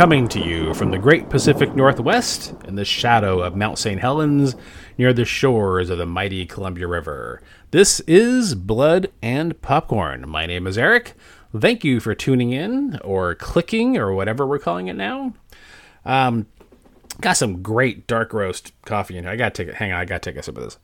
coming 0.00 0.26
to 0.26 0.40
you 0.40 0.72
from 0.72 0.90
the 0.90 0.98
great 0.98 1.28
Pacific 1.28 1.76
Northwest 1.76 2.54
in 2.64 2.74
the 2.74 2.86
shadow 2.86 3.40
of 3.40 3.54
Mount 3.54 3.78
St. 3.78 4.00
Helens 4.00 4.56
near 4.96 5.12
the 5.12 5.26
shores 5.26 5.90
of 5.90 5.98
the 5.98 6.06
mighty 6.06 6.46
Columbia 6.46 6.86
River. 6.86 7.42
This 7.70 8.00
is 8.06 8.54
Blood 8.54 9.12
and 9.20 9.60
Popcorn. 9.60 10.26
My 10.26 10.46
name 10.46 10.66
is 10.66 10.78
Eric. 10.78 11.12
Thank 11.54 11.84
you 11.84 12.00
for 12.00 12.14
tuning 12.14 12.50
in 12.50 12.98
or 13.04 13.34
clicking 13.34 13.98
or 13.98 14.14
whatever 14.14 14.46
we're 14.46 14.58
calling 14.58 14.88
it 14.88 14.96
now. 14.96 15.34
Um, 16.06 16.46
got 17.20 17.34
some 17.34 17.60
great 17.60 18.06
dark 18.06 18.32
roast 18.32 18.72
coffee 18.86 19.18
in 19.18 19.24
here. 19.24 19.32
I 19.34 19.36
gotta 19.36 19.50
take 19.50 19.68
it. 19.68 19.74
Hang 19.74 19.92
on, 19.92 20.00
I 20.00 20.06
gotta 20.06 20.20
take 20.20 20.36
a 20.36 20.42
sip 20.42 20.56
of 20.56 20.64
this. 20.64 20.78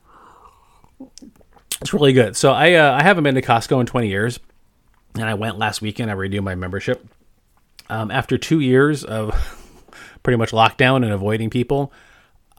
It's 1.80 1.94
really 1.94 2.12
good. 2.12 2.36
So 2.36 2.52
I 2.52 2.74
uh, 2.74 2.92
I 2.92 3.02
haven't 3.02 3.24
been 3.24 3.34
to 3.36 3.40
Costco 3.40 3.80
in 3.80 3.86
20 3.86 4.08
years, 4.08 4.40
and 5.14 5.24
I 5.24 5.32
went 5.32 5.56
last 5.56 5.80
weekend. 5.80 6.10
I 6.10 6.14
renewed 6.14 6.44
my 6.44 6.54
membership. 6.54 7.08
Um, 7.88 8.10
after 8.10 8.36
two 8.38 8.60
years 8.60 9.04
of 9.04 9.30
pretty 10.22 10.36
much 10.36 10.50
lockdown 10.50 11.04
and 11.04 11.12
avoiding 11.12 11.50
people, 11.50 11.92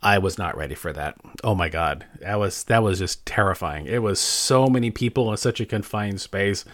I 0.01 0.19
was 0.19 0.37
not 0.37 0.55
ready 0.55 0.75
for 0.75 0.93
that. 0.93 1.15
Oh 1.43 1.55
my 1.55 1.69
god, 1.69 2.05
that 2.21 2.39
was 2.39 2.63
that 2.65 2.83
was 2.83 2.99
just 2.99 3.25
terrifying. 3.25 3.87
It 3.87 4.01
was 4.01 4.19
so 4.19 4.67
many 4.67 4.91
people 4.91 5.31
in 5.31 5.37
such 5.37 5.59
a 5.59 5.65
confined 5.65 6.21
space. 6.21 6.65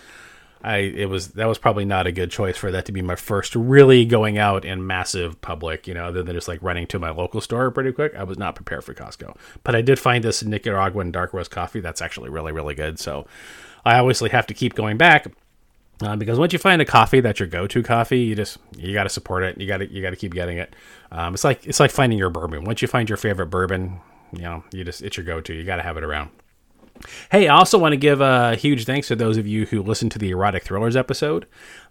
I 0.61 0.77
it 0.77 1.09
was 1.09 1.29
that 1.29 1.47
was 1.47 1.57
probably 1.57 1.85
not 1.85 2.07
a 2.07 2.11
good 2.11 2.31
choice 2.31 2.57
for 2.57 2.71
that 2.71 2.85
to 2.85 2.91
be 2.91 3.01
my 3.01 3.15
first 3.15 3.55
really 3.55 4.05
going 4.05 4.37
out 4.37 4.65
in 4.65 4.85
massive 4.85 5.39
public, 5.41 5.87
you 5.87 5.93
know, 5.93 6.05
other 6.05 6.23
than 6.23 6.35
just 6.35 6.47
like 6.47 6.61
running 6.61 6.87
to 6.87 6.99
my 6.99 7.11
local 7.11 7.41
store 7.41 7.71
pretty 7.71 7.91
quick. 7.91 8.13
I 8.15 8.23
was 8.23 8.37
not 8.37 8.55
prepared 8.55 8.83
for 8.83 8.93
Costco, 8.93 9.35
but 9.63 9.75
I 9.75 9.81
did 9.81 9.99
find 9.99 10.23
this 10.23 10.43
Nicaraguan 10.43 11.11
dark 11.11 11.33
roast 11.33 11.51
coffee 11.51 11.79
that's 11.79 12.01
actually 12.01 12.29
really 12.29 12.51
really 12.51 12.75
good. 12.75 12.99
So 12.99 13.25
I 13.85 13.99
obviously 13.99 14.29
have 14.29 14.47
to 14.47 14.53
keep 14.53 14.73
going 14.73 14.97
back 14.97 15.27
uh, 16.01 16.15
because 16.15 16.39
once 16.39 16.53
you 16.53 16.59
find 16.59 16.81
a 16.81 16.85
coffee 16.85 17.21
that's 17.21 17.39
your 17.39 17.47
go-to 17.47 17.83
coffee, 17.83 18.19
you 18.19 18.35
just 18.35 18.57
you 18.77 18.93
got 18.93 19.03
to 19.03 19.09
support 19.09 19.43
it. 19.43 19.59
You 19.59 19.67
got 19.67 19.77
to 19.77 19.91
you 19.91 20.01
got 20.01 20.09
to 20.09 20.15
keep 20.15 20.33
getting 20.33 20.57
it. 20.57 20.75
Um, 21.11 21.33
it's 21.33 21.43
like 21.43 21.65
it's 21.65 21.79
like 21.79 21.91
finding 21.91 22.17
your 22.17 22.29
bourbon. 22.29 22.63
Once 22.63 22.81
you 22.81 22.87
find 22.87 23.09
your 23.09 23.17
favorite 23.17 23.47
bourbon, 23.47 23.99
you 24.31 24.41
know 24.41 24.63
you 24.71 24.83
just 24.83 25.01
it's 25.01 25.17
your 25.17 25.25
go-to. 25.25 25.53
You 25.53 25.63
got 25.63 25.77
to 25.77 25.83
have 25.83 25.97
it 25.97 26.03
around. 26.03 26.31
Hey, 27.31 27.47
I 27.47 27.55
also 27.55 27.77
want 27.77 27.93
to 27.93 27.97
give 27.97 28.21
a 28.21 28.55
huge 28.55 28.85
thanks 28.85 29.07
to 29.07 29.15
those 29.15 29.37
of 29.37 29.47
you 29.47 29.65
who 29.65 29.81
listened 29.81 30.11
to 30.13 30.19
the 30.19 30.29
erotic 30.29 30.63
thrillers 30.63 30.95
episode. 30.95 31.47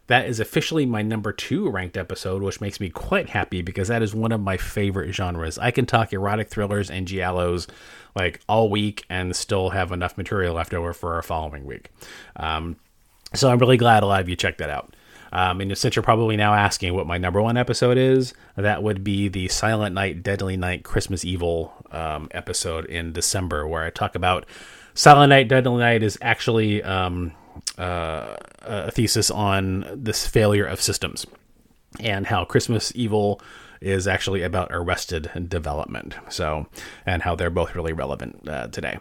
That 0.06 0.26
is 0.26 0.40
officially 0.40 0.86
my 0.86 1.02
number 1.02 1.32
two 1.32 1.68
ranked 1.68 1.96
episode, 1.96 2.42
which 2.42 2.60
makes 2.60 2.80
me 2.80 2.90
quite 2.90 3.30
happy 3.30 3.62
because 3.62 3.88
that 3.88 4.02
is 4.02 4.14
one 4.14 4.32
of 4.32 4.40
my 4.40 4.56
favorite 4.56 5.12
genres. 5.12 5.58
I 5.58 5.70
can 5.70 5.86
talk 5.86 6.12
erotic 6.12 6.48
thrillers 6.48 6.90
and 6.90 7.06
giallos 7.06 7.68
like 8.14 8.40
all 8.48 8.68
week 8.68 9.04
and 9.08 9.34
still 9.34 9.70
have 9.70 9.92
enough 9.92 10.16
material 10.16 10.54
left 10.54 10.74
over 10.74 10.92
for 10.92 11.14
our 11.14 11.22
following 11.22 11.64
week. 11.64 11.90
Um, 12.36 12.76
so 13.34 13.50
I'm 13.50 13.58
really 13.58 13.76
glad 13.76 14.02
a 14.02 14.06
lot 14.06 14.20
of 14.20 14.28
you 14.28 14.36
checked 14.36 14.58
that 14.58 14.70
out. 14.70 14.94
Um, 15.32 15.62
and 15.62 15.76
since 15.78 15.96
you're 15.96 16.02
probably 16.02 16.36
now 16.36 16.52
asking 16.52 16.92
what 16.92 17.06
my 17.06 17.16
number 17.16 17.40
one 17.40 17.56
episode 17.56 17.96
is, 17.96 18.34
that 18.56 18.82
would 18.82 19.02
be 19.02 19.28
the 19.28 19.48
Silent 19.48 19.94
Night, 19.94 20.22
Deadly 20.22 20.58
Night, 20.58 20.84
Christmas 20.84 21.24
Evil 21.24 21.72
um, 21.90 22.28
episode 22.32 22.84
in 22.84 23.12
December, 23.12 23.66
where 23.66 23.82
I 23.82 23.90
talk 23.90 24.14
about 24.14 24.44
Silent 24.94 25.30
Night, 25.30 25.48
Deadly 25.48 25.78
Night 25.78 26.02
is 26.02 26.18
actually 26.20 26.82
um, 26.82 27.32
uh, 27.78 28.36
a 28.60 28.90
thesis 28.90 29.30
on 29.30 29.86
this 29.94 30.26
failure 30.26 30.66
of 30.66 30.82
systems 30.82 31.26
and 31.98 32.26
how 32.26 32.44
Christmas 32.44 32.92
Evil 32.94 33.40
is 33.80 34.06
actually 34.06 34.42
about 34.42 34.68
arrested 34.70 35.30
development. 35.48 36.14
So, 36.28 36.66
and 37.06 37.22
how 37.22 37.34
they're 37.34 37.50
both 37.50 37.74
really 37.74 37.92
relevant 37.92 38.48
uh, 38.48 38.68
today. 38.68 38.98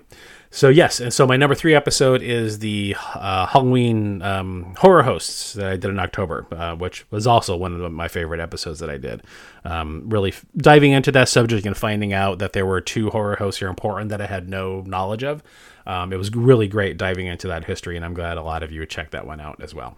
So 0.53 0.67
yes, 0.67 0.99
and 0.99 1.13
so 1.13 1.25
my 1.25 1.37
number 1.37 1.55
three 1.55 1.73
episode 1.73 2.21
is 2.21 2.59
the 2.59 2.93
uh, 3.15 3.45
Halloween 3.45 4.21
um, 4.21 4.75
horror 4.77 5.01
hosts 5.01 5.53
that 5.53 5.65
I 5.65 5.77
did 5.77 5.89
in 5.89 5.97
October, 5.97 6.45
uh, 6.51 6.75
which 6.75 7.09
was 7.09 7.25
also 7.25 7.55
one 7.55 7.79
of 7.79 7.91
my 7.93 8.09
favorite 8.09 8.41
episodes 8.41 8.79
that 8.79 8.89
I 8.89 8.97
did. 8.97 9.23
Um, 9.63 10.09
really 10.09 10.33
f- 10.33 10.43
diving 10.57 10.91
into 10.91 11.09
that 11.13 11.29
subject 11.29 11.65
and 11.65 11.77
finding 11.77 12.11
out 12.11 12.39
that 12.39 12.51
there 12.51 12.65
were 12.65 12.81
two 12.81 13.09
horror 13.11 13.37
hosts 13.37 13.59
here 13.59 13.69
in 13.69 13.75
Portland 13.75 14.11
that 14.11 14.19
I 14.19 14.25
had 14.25 14.49
no 14.49 14.81
knowledge 14.81 15.23
of. 15.23 15.41
Um, 15.87 16.11
it 16.11 16.17
was 16.17 16.35
really 16.35 16.67
great 16.67 16.97
diving 16.97 17.27
into 17.27 17.47
that 17.47 17.63
history, 17.63 17.95
and 17.95 18.03
I'm 18.03 18.13
glad 18.13 18.37
a 18.37 18.43
lot 18.43 18.61
of 18.61 18.73
you 18.73 18.85
checked 18.85 19.11
that 19.11 19.25
one 19.25 19.39
out 19.39 19.63
as 19.63 19.73
well. 19.73 19.95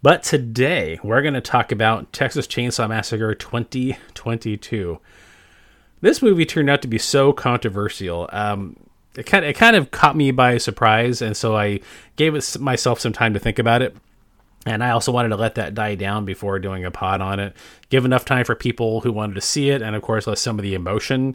But 0.00 0.22
today 0.22 1.00
we're 1.02 1.22
going 1.22 1.34
to 1.34 1.40
talk 1.40 1.72
about 1.72 2.12
Texas 2.12 2.46
Chainsaw 2.46 2.88
Massacre 2.88 3.34
2022. 3.34 5.00
This 6.02 6.22
movie 6.22 6.46
turned 6.46 6.70
out 6.70 6.82
to 6.82 6.88
be 6.88 6.98
so 6.98 7.32
controversial. 7.32 8.28
Um, 8.32 8.76
it 9.16 9.26
kind 9.26 9.44
of, 9.44 9.50
it 9.50 9.54
kind 9.54 9.76
of 9.76 9.90
caught 9.90 10.16
me 10.16 10.30
by 10.30 10.58
surprise, 10.58 11.20
and 11.22 11.36
so 11.36 11.56
I 11.56 11.80
gave 12.16 12.34
it 12.34 12.58
myself 12.58 13.00
some 13.00 13.12
time 13.12 13.34
to 13.34 13.40
think 13.40 13.58
about 13.58 13.82
it. 13.82 13.96
And 14.66 14.84
I 14.84 14.90
also 14.90 15.10
wanted 15.10 15.30
to 15.30 15.36
let 15.36 15.54
that 15.54 15.74
die 15.74 15.94
down 15.94 16.26
before 16.26 16.58
doing 16.58 16.84
a 16.84 16.90
pod 16.90 17.22
on 17.22 17.40
it. 17.40 17.56
Give 17.88 18.04
enough 18.04 18.26
time 18.26 18.44
for 18.44 18.54
people 18.54 19.00
who 19.00 19.10
wanted 19.10 19.34
to 19.34 19.40
see 19.40 19.70
it, 19.70 19.80
and 19.80 19.96
of 19.96 20.02
course, 20.02 20.26
let 20.26 20.38
some 20.38 20.58
of 20.58 20.62
the 20.62 20.74
emotion 20.74 21.34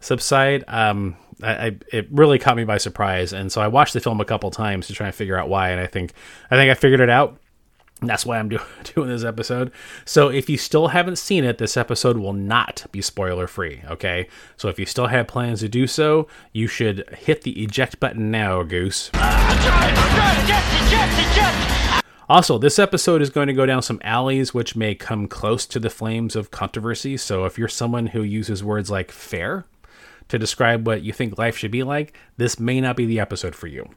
subside. 0.00 0.64
Um, 0.66 1.16
I, 1.42 1.66
I, 1.66 1.76
it 1.92 2.08
really 2.10 2.38
caught 2.38 2.56
me 2.56 2.64
by 2.64 2.78
surprise, 2.78 3.32
and 3.32 3.50
so 3.50 3.60
I 3.60 3.68
watched 3.68 3.94
the 3.94 4.00
film 4.00 4.20
a 4.20 4.24
couple 4.24 4.50
times 4.50 4.88
to 4.88 4.92
try 4.92 5.06
and 5.06 5.14
figure 5.14 5.38
out 5.38 5.48
why. 5.48 5.70
And 5.70 5.80
I 5.80 5.86
think 5.86 6.12
I 6.50 6.56
think 6.56 6.70
I 6.70 6.74
figured 6.74 7.00
it 7.00 7.10
out. 7.10 7.38
That's 8.06 8.26
why 8.26 8.38
I'm 8.38 8.48
do- 8.48 8.60
doing 8.94 9.08
this 9.08 9.24
episode. 9.24 9.70
So 10.04 10.28
if 10.28 10.48
you 10.48 10.56
still 10.56 10.88
haven't 10.88 11.16
seen 11.16 11.44
it, 11.44 11.58
this 11.58 11.76
episode 11.76 12.16
will 12.16 12.32
not 12.32 12.86
be 12.92 13.02
spoiler 13.02 13.46
free. 13.46 13.82
Okay. 13.90 14.28
So 14.56 14.68
if 14.68 14.78
you 14.78 14.86
still 14.86 15.06
have 15.08 15.26
plans 15.26 15.60
to 15.60 15.68
do 15.68 15.86
so, 15.86 16.28
you 16.52 16.66
should 16.66 17.08
hit 17.16 17.42
the 17.42 17.62
eject 17.62 18.00
button 18.00 18.30
now, 18.30 18.62
Goose. 18.62 19.10
Also, 22.28 22.56
this 22.56 22.78
episode 22.78 23.20
is 23.20 23.28
going 23.28 23.48
to 23.48 23.52
go 23.52 23.66
down 23.66 23.82
some 23.82 24.00
alleys 24.02 24.54
which 24.54 24.74
may 24.74 24.94
come 24.94 25.28
close 25.28 25.66
to 25.66 25.78
the 25.78 25.90
flames 25.90 26.34
of 26.34 26.50
controversy. 26.50 27.16
So 27.18 27.44
if 27.44 27.58
you're 27.58 27.68
someone 27.68 28.08
who 28.08 28.22
uses 28.22 28.64
words 28.64 28.90
like 28.90 29.10
fair 29.10 29.66
to 30.28 30.38
describe 30.38 30.86
what 30.86 31.02
you 31.02 31.12
think 31.12 31.36
life 31.36 31.56
should 31.56 31.70
be 31.70 31.82
like, 31.82 32.16
this 32.38 32.58
may 32.58 32.80
not 32.80 32.96
be 32.96 33.04
the 33.04 33.20
episode 33.20 33.54
for 33.54 33.66
you. 33.66 33.90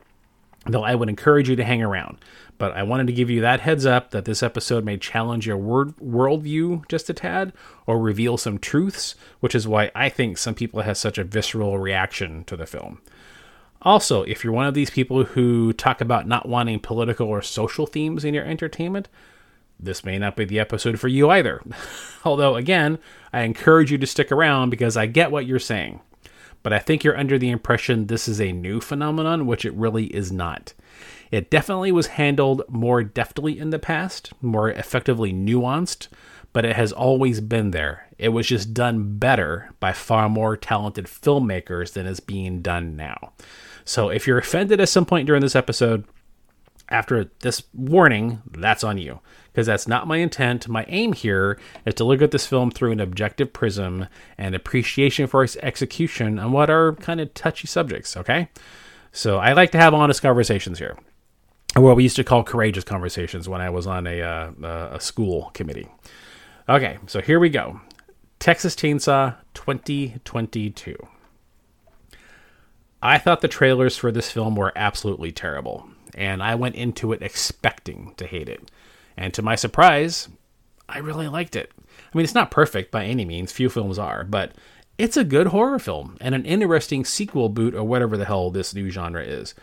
Though 0.69 0.83
I 0.83 0.95
would 0.95 1.09
encourage 1.09 1.49
you 1.49 1.55
to 1.55 1.63
hang 1.63 1.81
around. 1.81 2.17
But 2.57 2.73
I 2.73 2.83
wanted 2.83 3.07
to 3.07 3.13
give 3.13 3.29
you 3.29 3.41
that 3.41 3.59
heads 3.59 3.85
up 3.85 4.11
that 4.11 4.25
this 4.25 4.41
episode 4.41 4.83
may 4.83 4.97
challenge 4.97 5.45
your 5.45 5.57
word, 5.57 5.95
worldview 5.97 6.87
just 6.89 7.09
a 7.09 7.13
tad 7.13 7.53
or 7.85 7.99
reveal 7.99 8.37
some 8.37 8.57
truths, 8.57 9.15
which 9.39 9.53
is 9.53 9.67
why 9.67 9.91
I 9.93 10.09
think 10.09 10.37
some 10.37 10.55
people 10.55 10.81
have 10.81 10.97
such 10.97 11.17
a 11.17 11.23
visceral 11.23 11.77
reaction 11.77 12.43
to 12.45 12.55
the 12.55 12.65
film. 12.65 12.99
Also, 13.83 14.23
if 14.23 14.43
you're 14.43 14.53
one 14.53 14.65
of 14.65 14.73
these 14.73 14.89
people 14.89 15.23
who 15.23 15.71
talk 15.71 16.01
about 16.01 16.27
not 16.27 16.49
wanting 16.49 16.79
political 16.79 17.27
or 17.27 17.43
social 17.43 17.85
themes 17.85 18.25
in 18.25 18.33
your 18.33 18.43
entertainment, 18.43 19.07
this 19.79 20.03
may 20.03 20.17
not 20.17 20.35
be 20.35 20.45
the 20.45 20.59
episode 20.59 20.99
for 20.99 21.07
you 21.07 21.29
either. 21.29 21.61
Although, 22.25 22.55
again, 22.55 22.97
I 23.31 23.41
encourage 23.41 23.91
you 23.91 23.99
to 23.99 24.07
stick 24.07 24.31
around 24.31 24.71
because 24.71 24.97
I 24.97 25.05
get 25.05 25.31
what 25.31 25.45
you're 25.45 25.59
saying. 25.59 25.99
But 26.63 26.73
I 26.73 26.79
think 26.79 27.03
you're 27.03 27.17
under 27.17 27.37
the 27.37 27.49
impression 27.49 28.07
this 28.07 28.27
is 28.27 28.41
a 28.41 28.51
new 28.51 28.81
phenomenon, 28.81 29.45
which 29.45 29.65
it 29.65 29.73
really 29.73 30.05
is 30.07 30.31
not. 30.31 30.73
It 31.31 31.49
definitely 31.49 31.91
was 31.91 32.07
handled 32.07 32.63
more 32.67 33.03
deftly 33.03 33.59
in 33.59 33.69
the 33.69 33.79
past, 33.79 34.31
more 34.41 34.69
effectively 34.69 35.33
nuanced, 35.33 36.07
but 36.53 36.65
it 36.65 36.75
has 36.75 36.91
always 36.91 37.41
been 37.41 37.71
there. 37.71 38.07
It 38.17 38.29
was 38.29 38.47
just 38.47 38.73
done 38.73 39.17
better 39.17 39.69
by 39.79 39.93
far 39.93 40.29
more 40.29 40.57
talented 40.57 41.05
filmmakers 41.05 41.93
than 41.93 42.05
is 42.05 42.19
being 42.19 42.61
done 42.61 42.95
now. 42.95 43.33
So 43.85 44.09
if 44.09 44.25
you're 44.25 44.37
offended 44.37 44.79
at 44.81 44.89
some 44.89 45.05
point 45.05 45.27
during 45.27 45.41
this 45.41 45.55
episode, 45.55 46.05
after 46.89 47.31
this 47.41 47.63
warning, 47.73 48.41
that's 48.51 48.83
on 48.83 48.97
you. 48.97 49.19
Because 49.51 49.67
that's 49.67 49.87
not 49.87 50.07
my 50.07 50.17
intent. 50.17 50.67
My 50.67 50.85
aim 50.87 51.13
here 51.13 51.59
is 51.85 51.95
to 51.95 52.03
look 52.03 52.21
at 52.21 52.31
this 52.31 52.45
film 52.45 52.69
through 52.69 52.91
an 52.91 52.99
objective 52.99 53.53
prism 53.53 54.07
and 54.37 54.53
appreciation 54.53 55.27
for 55.27 55.43
its 55.43 55.57
execution 55.57 56.37
on 56.37 56.51
what 56.51 56.69
are 56.69 56.93
kind 56.93 57.19
of 57.19 57.33
touchy 57.33 57.67
subjects, 57.67 58.15
okay? 58.15 58.49
So 59.11 59.37
I 59.37 59.53
like 59.53 59.71
to 59.71 59.79
have 59.79 59.93
honest 59.93 60.21
conversations 60.21 60.77
here 60.77 60.97
what 61.75 61.95
we 61.95 62.03
used 62.03 62.15
to 62.15 62.23
call 62.23 62.43
courageous 62.43 62.83
conversations 62.83 63.47
when 63.47 63.61
I 63.61 63.69
was 63.69 63.87
on 63.87 64.07
a, 64.07 64.21
uh, 64.21 64.51
a 64.93 64.99
school 64.99 65.51
committee. 65.53 65.87
Okay, 66.67 66.97
so 67.07 67.21
here 67.21 67.39
we 67.39 67.49
go. 67.49 67.81
Texas 68.39 68.75
Chainsaw 68.75 69.35
2022. 69.53 70.95
I 73.01 73.17
thought 73.17 73.41
the 73.41 73.47
trailers 73.47 73.95
for 73.95 74.11
this 74.11 74.31
film 74.31 74.55
were 74.55 74.73
absolutely 74.75 75.31
terrible, 75.31 75.87
and 76.17 76.41
I 76.41 76.55
went 76.55 76.75
into 76.75 77.13
it 77.13 77.21
expecting 77.21 78.13
to 78.17 78.25
hate 78.25 78.49
it. 78.49 78.69
And 79.15 79.33
to 79.35 79.41
my 79.41 79.55
surprise, 79.55 80.27
I 80.89 80.97
really 80.97 81.27
liked 81.27 81.55
it. 81.55 81.71
I 81.77 82.17
mean, 82.17 82.23
it's 82.23 82.35
not 82.35 82.51
perfect 82.51 82.91
by 82.91 83.05
any 83.05 83.23
means, 83.23 83.51
few 83.51 83.69
films 83.69 83.99
are, 83.99 84.23
but 84.23 84.51
it's 84.97 85.17
a 85.17 85.23
good 85.23 85.47
horror 85.47 85.79
film 85.79 86.17
and 86.19 86.33
an 86.33 86.45
interesting 86.45 87.05
sequel 87.05 87.49
boot 87.49 87.75
or 87.75 87.83
whatever 87.83 88.17
the 88.17 88.25
hell 88.25 88.49
this 88.49 88.73
new 88.73 88.89
genre 88.89 89.21
is. 89.21 89.53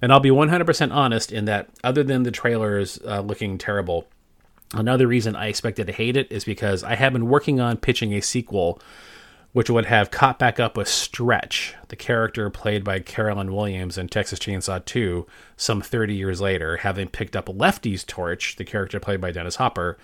And 0.00 0.12
I'll 0.12 0.20
be 0.20 0.30
100% 0.30 0.92
honest 0.92 1.32
in 1.32 1.46
that, 1.46 1.68
other 1.82 2.02
than 2.04 2.22
the 2.22 2.30
trailers 2.30 3.00
uh, 3.06 3.20
looking 3.20 3.58
terrible, 3.58 4.06
another 4.72 5.06
reason 5.06 5.34
I 5.34 5.48
expected 5.48 5.86
to 5.86 5.92
hate 5.92 6.16
it 6.16 6.30
is 6.30 6.44
because 6.44 6.84
I 6.84 6.94
have 6.94 7.12
been 7.12 7.28
working 7.28 7.60
on 7.60 7.76
pitching 7.76 8.12
a 8.12 8.20
sequel 8.20 8.80
which 9.54 9.70
would 9.70 9.86
have 9.86 10.10
caught 10.10 10.36
back 10.36 10.58
up 10.58 10.76
with 10.76 10.88
Stretch, 10.88 11.76
the 11.86 11.94
character 11.94 12.50
played 12.50 12.82
by 12.82 12.98
Caroline 12.98 13.54
Williams 13.54 13.96
in 13.96 14.08
Texas 14.08 14.40
Chainsaw 14.40 14.84
2, 14.84 15.24
some 15.56 15.80
30 15.80 16.12
years 16.12 16.40
later, 16.40 16.78
having 16.78 17.06
picked 17.06 17.36
up 17.36 17.48
Lefty's 17.48 18.02
torch, 18.02 18.56
the 18.56 18.64
character 18.64 18.98
played 18.98 19.20
by 19.20 19.30
Dennis 19.30 19.54
Hopper, 19.56 19.96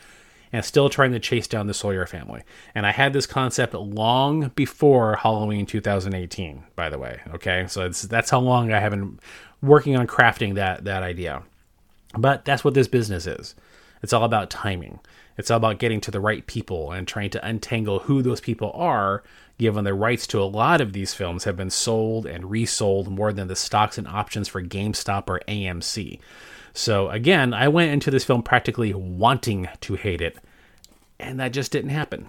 and 0.52 0.64
still 0.64 0.88
trying 0.88 1.11
to 1.11 1.19
chase 1.19 1.49
down 1.49 1.67
the 1.67 1.75
Sawyer 1.75 2.06
family. 2.06 2.43
And 2.76 2.87
I 2.87 2.93
had 2.93 3.12
this 3.12 3.26
concept 3.26 3.75
long 3.75 4.52
before 4.55 5.17
Halloween 5.17 5.67
2018, 5.67 6.62
by 6.76 6.88
the 6.88 6.99
way. 6.99 7.20
Okay, 7.35 7.67
so 7.67 7.88
that's 7.88 8.31
how 8.31 8.38
long 8.38 8.73
I 8.73 8.79
have 8.79 8.93
been 8.93 9.19
working 9.61 9.97
on 9.97 10.06
crafting 10.06 10.55
that 10.55 10.85
that 10.85 11.02
idea. 11.02 11.43
But 12.17 12.44
that's 12.44 12.62
what 12.62 12.75
this 12.75 12.88
business 12.88 13.26
is. 13.26 13.56
It's 14.02 14.12
all 14.12 14.25
about 14.25 14.50
timing. 14.50 15.00
It's 15.37 15.50
all 15.50 15.56
about 15.56 15.79
getting 15.79 16.00
to 16.02 16.11
the 16.11 16.20
right 16.20 16.47
people 16.47 16.93
and 16.93 17.06
trying 17.06 17.31
to 17.31 17.47
untangle 17.47 18.00
who 18.00 18.23
those 18.23 18.41
people 18.41 18.73
are, 18.75 19.23
given 19.58 19.85
the 19.85 19.94
rights 19.94 20.26
to 20.29 20.43
a 20.43 20.44
lot 20.44 20.81
of 20.81 20.93
these 20.93 21.14
films 21.14 21.44
have 21.44 21.56
been 21.56 21.70
sold 21.70 22.26
and 22.26 22.50
resold 22.50 23.11
more 23.11 23.32
than 23.32 23.49
the 23.49 23.56
stocks 23.56 23.99
and 23.99 24.08
options 24.08 24.49
for 24.49 24.62
GameStop 24.62 25.29
or 25.29 25.41
AMC. 25.49 26.19
So 26.73 27.08
again, 27.11 27.52
I 27.52 27.69
went 27.69 27.93
into 27.93 28.11
this 28.11 28.25
film 28.25 28.43
practically 28.43 28.94
wanting 28.94 29.69
to 29.81 29.94
hate 29.94 30.20
it, 30.20 30.38
and 31.19 31.41
that 31.41 31.52
just 31.52 31.73
didn't 31.73 31.91
happen. 31.91 32.29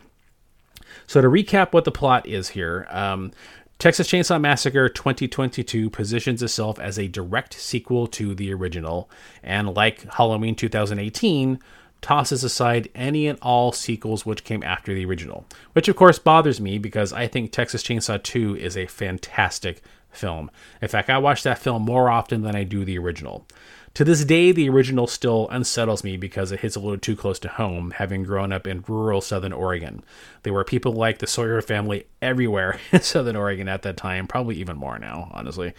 So 1.08 1.22
to 1.22 1.28
recap 1.28 1.74
what 1.74 1.86
the 1.86 1.92
plot 1.92 2.28
is 2.28 2.50
here, 2.50 2.88
um, 2.90 3.32
Texas 3.82 4.08
Chainsaw 4.08 4.40
Massacre 4.40 4.88
2022 4.90 5.90
positions 5.90 6.44
itself 6.44 6.80
as 6.80 7.00
a 7.00 7.08
direct 7.08 7.56
sequel 7.56 8.06
to 8.06 8.36
the 8.36 8.54
original, 8.54 9.10
and 9.42 9.74
like 9.74 10.04
Halloween 10.14 10.54
2018, 10.54 11.58
tosses 12.00 12.44
aside 12.44 12.90
any 12.94 13.26
and 13.26 13.40
all 13.42 13.72
sequels 13.72 14.24
which 14.24 14.44
came 14.44 14.62
after 14.62 14.94
the 14.94 15.04
original, 15.04 15.48
which 15.74 15.88
of 15.88 15.96
course 15.96 16.20
bothers 16.20 16.62
me 16.62 16.78
because 16.78 17.12
I 17.12 17.26
think 17.26 17.52
Texas 17.52 17.82
Chainsaw 17.82 18.22
2 18.22 18.56
is 18.56 18.78
a 18.78 18.86
fantastic 18.86 19.82
film. 20.12 20.52
In 20.80 20.88
fact, 20.88 21.10
I 21.10 21.18
watch 21.18 21.42
that 21.42 21.58
film 21.58 21.82
more 21.82 22.08
often 22.08 22.44
than 22.44 22.56
I 22.56 22.64
do 22.64 22.86
the 22.86 23.00
original. 23.00 23.48
To 23.96 24.06
this 24.06 24.24
day, 24.24 24.54
the 24.54 24.70
original 24.70 25.06
still 25.06 25.50
unsettles 25.50 26.02
me 26.02 26.16
because 26.16 26.54
it 26.54 26.62
hits 26.62 26.78
a 26.78 26.80
little 26.80 26.98
too 26.98 27.16
close 27.16 27.40
to 27.40 27.50
home, 27.50 27.92
having 27.92 28.24
grown 28.24 28.54
up 28.54 28.66
in 28.66 28.86
rural 28.88 29.20
southern 29.20 29.52
Oregon. 29.52 30.02
There 30.44 30.54
were 30.54 30.64
people 30.64 30.94
like 30.94 31.20
the 31.20 31.28
Sawyer 31.28 31.62
family 31.62 32.06
everywhere 32.22 32.80
in 32.94 33.02
southern 33.02 33.36
Oregon 33.36 33.68
at 33.68 33.82
that 33.82 33.98
time, 33.98 34.28
probably 34.28 34.56
even 34.58 34.78
more 34.78 34.98
now, 34.98 35.30
honestly. 35.34 35.74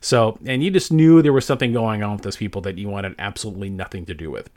So, 0.00 0.38
and 0.46 0.64
you 0.64 0.70
just 0.70 0.90
knew 0.90 1.20
there 1.20 1.32
was 1.32 1.44
something 1.44 1.74
going 1.74 2.02
on 2.02 2.12
with 2.12 2.22
those 2.22 2.36
people 2.38 2.62
that 2.62 2.78
you 2.78 2.88
wanted 2.88 3.14
absolutely 3.18 3.68
nothing 3.68 4.06
to 4.06 4.14
do 4.14 4.30
with. 4.30 4.48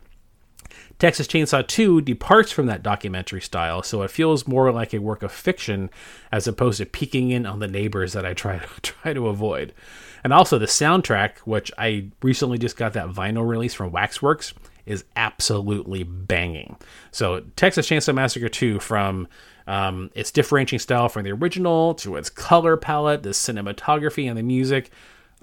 Texas 0.99 1.27
Chainsaw 1.27 1.67
2 1.67 2.01
departs 2.01 2.51
from 2.51 2.67
that 2.67 2.83
documentary 2.83 3.41
style, 3.41 3.83
so 3.83 4.03
it 4.03 4.11
feels 4.11 4.47
more 4.47 4.71
like 4.71 4.93
a 4.93 4.99
work 4.99 5.23
of 5.23 5.31
fiction 5.31 5.89
as 6.31 6.47
opposed 6.47 6.77
to 6.77 6.85
peeking 6.85 7.31
in 7.31 7.45
on 7.45 7.59
the 7.59 7.67
neighbors 7.67 8.13
that 8.13 8.25
I 8.25 8.33
try 8.33 8.59
to 8.59 8.67
try 8.81 9.11
to 9.11 9.27
avoid. 9.27 9.73
And 10.23 10.33
also 10.33 10.57
the 10.57 10.65
soundtrack, 10.65 11.37
which 11.39 11.71
I 11.77 12.09
recently 12.21 12.57
just 12.57 12.77
got 12.77 12.93
that 12.93 13.09
vinyl 13.09 13.47
release 13.47 13.73
from 13.73 13.91
Waxworks, 13.91 14.53
is 14.85 15.03
absolutely 15.15 16.03
banging. 16.03 16.77
So 17.11 17.41
Texas 17.55 17.87
Chainsaw 17.87 18.13
Massacre 18.13 18.49
2 18.49 18.79
from 18.79 19.27
um, 19.67 20.09
its 20.15 20.31
differentiating 20.31 20.79
style 20.79 21.09
from 21.09 21.23
the 21.23 21.31
original 21.31 21.93
to 21.95 22.15
its 22.15 22.29
color 22.29 22.77
palette, 22.77 23.23
the 23.23 23.29
cinematography, 23.29 24.27
and 24.27 24.37
the 24.37 24.43
music. 24.43 24.91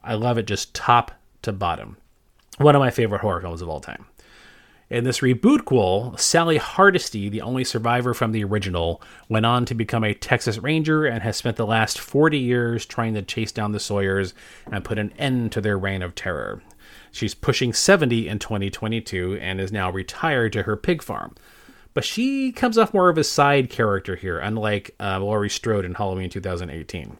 I 0.02 0.14
love 0.14 0.38
it 0.38 0.46
just 0.46 0.74
top 0.74 1.12
to 1.42 1.52
bottom. 1.52 1.96
One 2.58 2.74
of 2.74 2.80
my 2.80 2.90
favorite 2.90 3.20
horror 3.20 3.40
films 3.40 3.62
of 3.62 3.68
all 3.68 3.80
time. 3.80 4.06
In 4.90 5.04
this 5.04 5.20
rebootquel, 5.20 6.18
Sally 6.18 6.56
Hardesty, 6.56 7.28
the 7.28 7.42
only 7.42 7.62
survivor 7.62 8.14
from 8.14 8.32
the 8.32 8.42
original, 8.42 9.02
went 9.28 9.44
on 9.44 9.66
to 9.66 9.74
become 9.74 10.02
a 10.02 10.14
Texas 10.14 10.56
Ranger 10.56 11.04
and 11.04 11.22
has 11.22 11.36
spent 11.36 11.58
the 11.58 11.66
last 11.66 11.98
40 11.98 12.38
years 12.38 12.86
trying 12.86 13.12
to 13.12 13.20
chase 13.20 13.52
down 13.52 13.72
the 13.72 13.80
Sawyers 13.80 14.32
and 14.72 14.84
put 14.84 14.98
an 14.98 15.12
end 15.18 15.52
to 15.52 15.60
their 15.60 15.78
reign 15.78 16.00
of 16.00 16.14
terror. 16.14 16.62
She's 17.12 17.34
pushing 17.34 17.74
70 17.74 18.28
in 18.28 18.38
2022 18.38 19.38
and 19.42 19.60
is 19.60 19.70
now 19.70 19.90
retired 19.90 20.54
to 20.54 20.62
her 20.62 20.76
pig 20.76 21.02
farm. 21.02 21.34
But 21.92 22.06
she 22.06 22.50
comes 22.50 22.78
off 22.78 22.94
more 22.94 23.10
of 23.10 23.18
a 23.18 23.24
side 23.24 23.68
character 23.68 24.16
here, 24.16 24.38
unlike 24.38 24.94
uh, 24.98 25.20
Laurie 25.20 25.50
Strode 25.50 25.84
in 25.84 25.94
Halloween 25.94 26.30
2018 26.30 27.18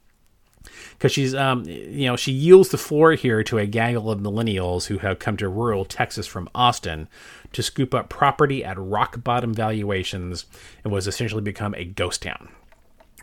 because 0.99 1.13
she's 1.13 1.35
um 1.35 1.65
you 1.65 2.07
know 2.07 2.17
she 2.17 2.33
yields 2.33 2.71
the 2.71 2.77
floor 2.77 3.13
here 3.13 3.43
to 3.45 3.59
a 3.59 3.67
gaggle 3.67 4.11
of 4.11 4.19
millennials 4.19 4.87
who 4.87 4.99
have 4.99 5.19
come 5.19 5.37
to 5.37 5.49
rural 5.49 5.85
Texas 5.85 6.27
from 6.27 6.49
Austin 6.55 7.09
to 7.53 7.63
scoop 7.63 7.95
up 7.95 8.09
property 8.09 8.65
at 8.65 8.77
rock 8.79 9.23
bottom 9.23 9.55
valuations 9.55 10.47
and 10.85 10.93
was 10.93 11.07
essentially 11.07 11.43
become 11.43 11.75
a 11.75 11.85
ghost 11.85 12.23
town. 12.23 12.49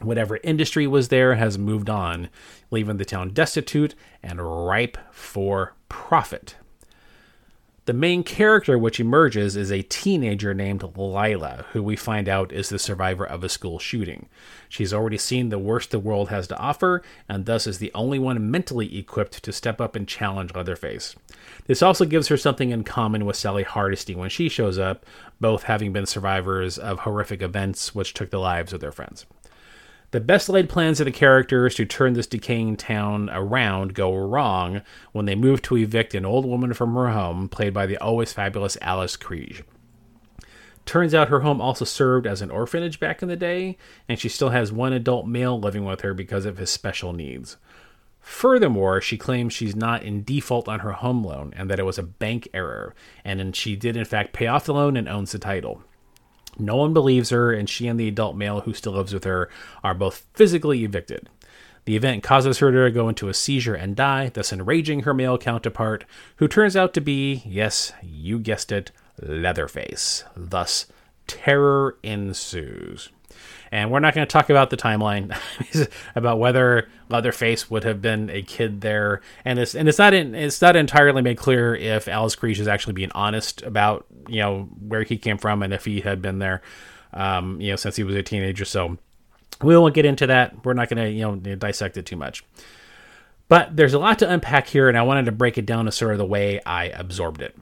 Whatever 0.01 0.39
industry 0.43 0.87
was 0.87 1.07
there 1.07 1.35
has 1.35 1.57
moved 1.57 1.89
on, 1.89 2.29
leaving 2.69 2.97
the 2.97 3.05
town 3.05 3.29
destitute 3.29 3.95
and 4.21 4.67
ripe 4.67 4.97
for 5.11 5.73
profit. 5.87 6.55
The 7.85 7.93
main 7.93 8.23
character 8.23 8.79
which 8.79 8.99
emerges 8.99 9.55
is 9.55 9.71
a 9.71 9.83
teenager 9.83 10.55
named 10.55 10.81
Lila, 10.97 11.65
who 11.71 11.83
we 11.83 11.95
find 11.95 12.27
out 12.27 12.51
is 12.51 12.69
the 12.69 12.79
survivor 12.79 13.23
of 13.23 13.43
a 13.43 13.49
school 13.49 13.77
shooting. 13.77 14.27
She's 14.67 14.91
already 14.91 15.19
seen 15.19 15.49
the 15.49 15.59
worst 15.59 15.91
the 15.91 15.99
world 15.99 16.29
has 16.29 16.47
to 16.47 16.57
offer, 16.57 17.03
and 17.29 17.45
thus 17.45 17.67
is 17.67 17.77
the 17.77 17.91
only 17.93 18.17
one 18.17 18.49
mentally 18.49 18.97
equipped 18.97 19.43
to 19.43 19.51
step 19.51 19.79
up 19.79 19.95
and 19.95 20.07
challenge 20.07 20.55
Leatherface. 20.55 21.15
This 21.67 21.83
also 21.83 22.05
gives 22.05 22.27
her 22.29 22.37
something 22.37 22.71
in 22.71 22.85
common 22.85 23.23
with 23.23 23.35
Sally 23.35 23.61
Hardesty 23.61 24.15
when 24.15 24.31
she 24.31 24.49
shows 24.49 24.79
up, 24.79 25.05
both 25.39 25.63
having 25.63 25.93
been 25.93 26.07
survivors 26.07 26.79
of 26.79 27.01
horrific 27.01 27.43
events 27.43 27.93
which 27.93 28.15
took 28.15 28.31
the 28.31 28.39
lives 28.39 28.73
of 28.73 28.79
their 28.79 28.91
friends. 28.91 29.27
The 30.11 30.19
best 30.19 30.47
laid 30.47 30.69
plans 30.69 30.99
of 30.99 31.05
the 31.05 31.11
characters 31.11 31.75
to 31.75 31.85
turn 31.85 32.13
this 32.13 32.27
decaying 32.27 32.77
town 32.77 33.29
around 33.31 33.93
go 33.93 34.15
wrong 34.15 34.81
when 35.11 35.25
they 35.25 35.35
move 35.35 35.61
to 35.63 35.77
evict 35.77 36.15
an 36.15 36.25
old 36.25 36.45
woman 36.45 36.73
from 36.73 36.93
her 36.93 37.09
home, 37.09 37.49
played 37.49 37.73
by 37.73 37.85
the 37.85 37.97
always 37.97 38.31
fabulous 38.31 38.77
Alice 38.81 39.17
Krige. 39.17 39.63
Turns 40.85 41.15
out 41.15 41.29
her 41.29 41.39
home 41.39 41.59
also 41.59 41.83
served 41.83 42.27
as 42.27 42.41
an 42.41 42.51
orphanage 42.51 42.99
back 42.99 43.23
in 43.23 43.27
the 43.27 43.35
day, 43.35 43.77
and 44.07 44.19
she 44.19 44.29
still 44.29 44.49
has 44.49 44.71
one 44.71 44.93
adult 44.93 45.25
male 45.25 45.59
living 45.59 45.83
with 45.83 46.01
her 46.01 46.13
because 46.13 46.45
of 46.45 46.59
his 46.59 46.69
special 46.69 47.11
needs. 47.11 47.57
Furthermore, 48.19 49.01
she 49.01 49.17
claims 49.17 49.53
she's 49.53 49.75
not 49.75 50.03
in 50.03 50.23
default 50.23 50.67
on 50.67 50.79
her 50.79 50.93
home 50.93 51.23
loan 51.23 51.53
and 51.55 51.69
that 51.69 51.79
it 51.79 51.85
was 51.85 51.97
a 51.97 52.03
bank 52.03 52.47
error, 52.53 52.95
and 53.23 53.55
she 53.55 53.75
did 53.75 53.97
in 53.97 54.05
fact 54.05 54.33
pay 54.33 54.47
off 54.47 54.65
the 54.65 54.73
loan 54.73 54.95
and 54.95 55.09
owns 55.09 55.31
the 55.31 55.39
title. 55.39 55.83
No 56.57 56.75
one 56.75 56.93
believes 56.93 57.29
her, 57.29 57.51
and 57.51 57.69
she 57.69 57.87
and 57.87 57.99
the 57.99 58.07
adult 58.07 58.35
male 58.35 58.61
who 58.61 58.73
still 58.73 58.93
lives 58.93 59.13
with 59.13 59.23
her 59.23 59.49
are 59.83 59.93
both 59.93 60.25
physically 60.33 60.83
evicted. 60.83 61.29
The 61.85 61.95
event 61.95 62.23
causes 62.23 62.59
her 62.59 62.71
to 62.71 62.91
go 62.91 63.09
into 63.09 63.29
a 63.29 63.33
seizure 63.33 63.75
and 63.75 63.95
die, 63.95 64.29
thus 64.29 64.51
enraging 64.51 65.01
her 65.01 65.13
male 65.13 65.37
counterpart, 65.37 66.05
who 66.37 66.47
turns 66.47 66.75
out 66.75 66.93
to 66.95 67.01
be, 67.01 67.43
yes, 67.45 67.93
you 68.01 68.39
guessed 68.39 68.71
it, 68.71 68.91
Leatherface. 69.21 70.23
Thus, 70.35 70.87
terror 71.27 71.97
ensues. 72.03 73.09
And 73.71 73.91
we're 73.91 73.99
not 73.99 74.13
going 74.13 74.25
to 74.25 74.31
talk 74.31 74.49
about 74.49 74.69
the 74.69 74.77
timeline 74.77 75.35
about 76.15 76.39
whether 76.39 76.87
Leatherface 77.09 77.69
would 77.69 77.83
have 77.83 78.01
been 78.01 78.29
a 78.29 78.41
kid 78.41 78.81
there, 78.81 79.21
and 79.43 79.59
it's 79.59 79.75
and 79.75 79.89
it's 79.89 79.97
not 79.97 80.13
in, 80.13 80.35
it's 80.35 80.61
not 80.61 80.75
entirely 80.75 81.21
made 81.21 81.37
clear 81.37 81.75
if 81.75 82.07
Alice 82.07 82.35
Krige 82.35 82.59
is 82.59 82.67
actually 82.67 82.93
being 82.93 83.11
honest 83.13 83.63
about 83.63 84.05
you 84.27 84.39
know 84.39 84.69
where 84.87 85.03
he 85.03 85.17
came 85.17 85.37
from 85.37 85.63
and 85.63 85.73
if 85.73 85.85
he 85.85 86.01
had 86.01 86.21
been 86.21 86.39
there, 86.39 86.61
um, 87.13 87.59
you 87.59 87.71
know, 87.71 87.75
since 87.75 87.95
he 87.95 88.03
was 88.03 88.15
a 88.15 88.23
teenager. 88.23 88.65
So 88.65 88.97
we 89.61 89.77
won't 89.77 89.95
get 89.95 90.05
into 90.05 90.27
that. 90.27 90.63
We're 90.63 90.73
not 90.73 90.89
going 90.89 91.03
to 91.03 91.09
you 91.09 91.21
know 91.23 91.35
dissect 91.55 91.97
it 91.97 92.05
too 92.05 92.17
much. 92.17 92.43
But 93.47 93.75
there's 93.75 93.93
a 93.93 93.99
lot 93.99 94.19
to 94.19 94.29
unpack 94.29 94.67
here, 94.67 94.89
and 94.89 94.97
I 94.97 95.03
wanted 95.03 95.25
to 95.25 95.31
break 95.31 95.57
it 95.57 95.65
down 95.65 95.85
to 95.85 95.91
sort 95.91 96.13
of 96.13 96.17
the 96.17 96.25
way 96.25 96.59
I 96.65 96.85
absorbed 96.85 97.41
it. 97.41 97.55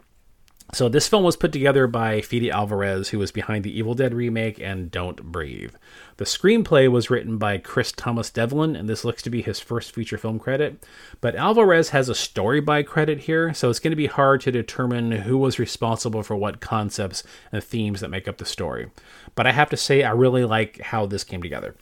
So 0.74 0.90
this 0.90 1.08
film 1.08 1.24
was 1.24 1.36
put 1.36 1.52
together 1.52 1.86
by 1.86 2.22
Fede 2.22 2.50
Alvarez, 2.50 3.10
who 3.10 3.20
was 3.20 3.32
behind 3.32 3.64
the 3.64 3.78
Evil 3.78 3.94
Dead 3.94 4.12
remake 4.12 4.60
and 4.60 4.90
Don't 4.90 5.22
Breathe. 5.22 5.76
The 6.18 6.26
screenplay 6.26 6.90
was 6.90 7.12
written 7.12 7.38
by 7.38 7.60
Chris 7.60 7.92
Thomas 7.92 8.32
Devlin, 8.32 8.76
and 8.76 8.90
this 8.90 9.06
looks 9.06 9.22
to 9.22 9.30
be 9.30 9.44
his 9.44 9.60
first 9.60 9.94
feature 9.94 10.18
film 10.18 10.40
credit. 10.40 10.84
But 11.22 11.36
Alvarez 11.36 11.90
has 11.90 12.10
a 12.10 12.16
story 12.16 12.60
by 12.60 12.82
credit 12.82 13.20
here, 13.20 13.54
so 13.54 13.70
it's 13.70 13.80
going 13.80 13.92
to 13.92 13.96
be 13.96 14.08
hard 14.08 14.42
to 14.42 14.52
determine 14.52 15.12
who 15.12 15.38
was 15.38 15.60
responsible 15.60 16.24
for 16.24 16.36
what 16.36 16.60
concepts 16.60 17.24
and 17.52 17.64
themes 17.64 18.02
that 18.02 18.10
make 18.10 18.28
up 18.28 18.38
the 18.38 18.46
story. 18.46 18.90
But 19.36 19.46
I 19.46 19.52
have 19.52 19.70
to 19.70 19.78
say, 19.78 20.02
I 20.02 20.12
really 20.12 20.44
like 20.44 20.82
how 20.82 21.06
this 21.06 21.24
came 21.24 21.44
together. 21.44 21.76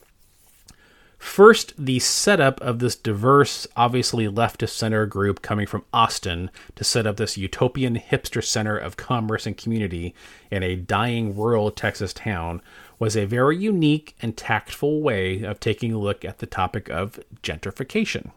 First, 1.21 1.73
the 1.77 1.99
setup 1.99 2.59
of 2.61 2.79
this 2.79 2.95
diverse, 2.95 3.67
obviously 3.77 4.27
left 4.27 4.59
leftist 4.59 4.71
center 4.71 5.05
group 5.05 5.43
coming 5.43 5.67
from 5.67 5.85
Austin 5.93 6.49
to 6.75 6.83
set 6.83 7.05
up 7.05 7.17
this 7.17 7.37
utopian 7.37 7.95
hipster 7.95 8.43
center 8.43 8.75
of 8.75 8.97
commerce 8.97 9.45
and 9.45 9.55
community 9.55 10.15
in 10.49 10.63
a 10.63 10.75
dying 10.75 11.37
rural 11.37 11.69
Texas 11.69 12.11
town 12.11 12.59
was 12.97 13.15
a 13.15 13.25
very 13.25 13.55
unique 13.55 14.15
and 14.23 14.35
tactful 14.35 14.99
way 15.01 15.43
of 15.43 15.59
taking 15.59 15.93
a 15.93 15.99
look 15.99 16.25
at 16.25 16.39
the 16.39 16.47
topic 16.47 16.89
of 16.89 17.19
gentrification, 17.43 18.31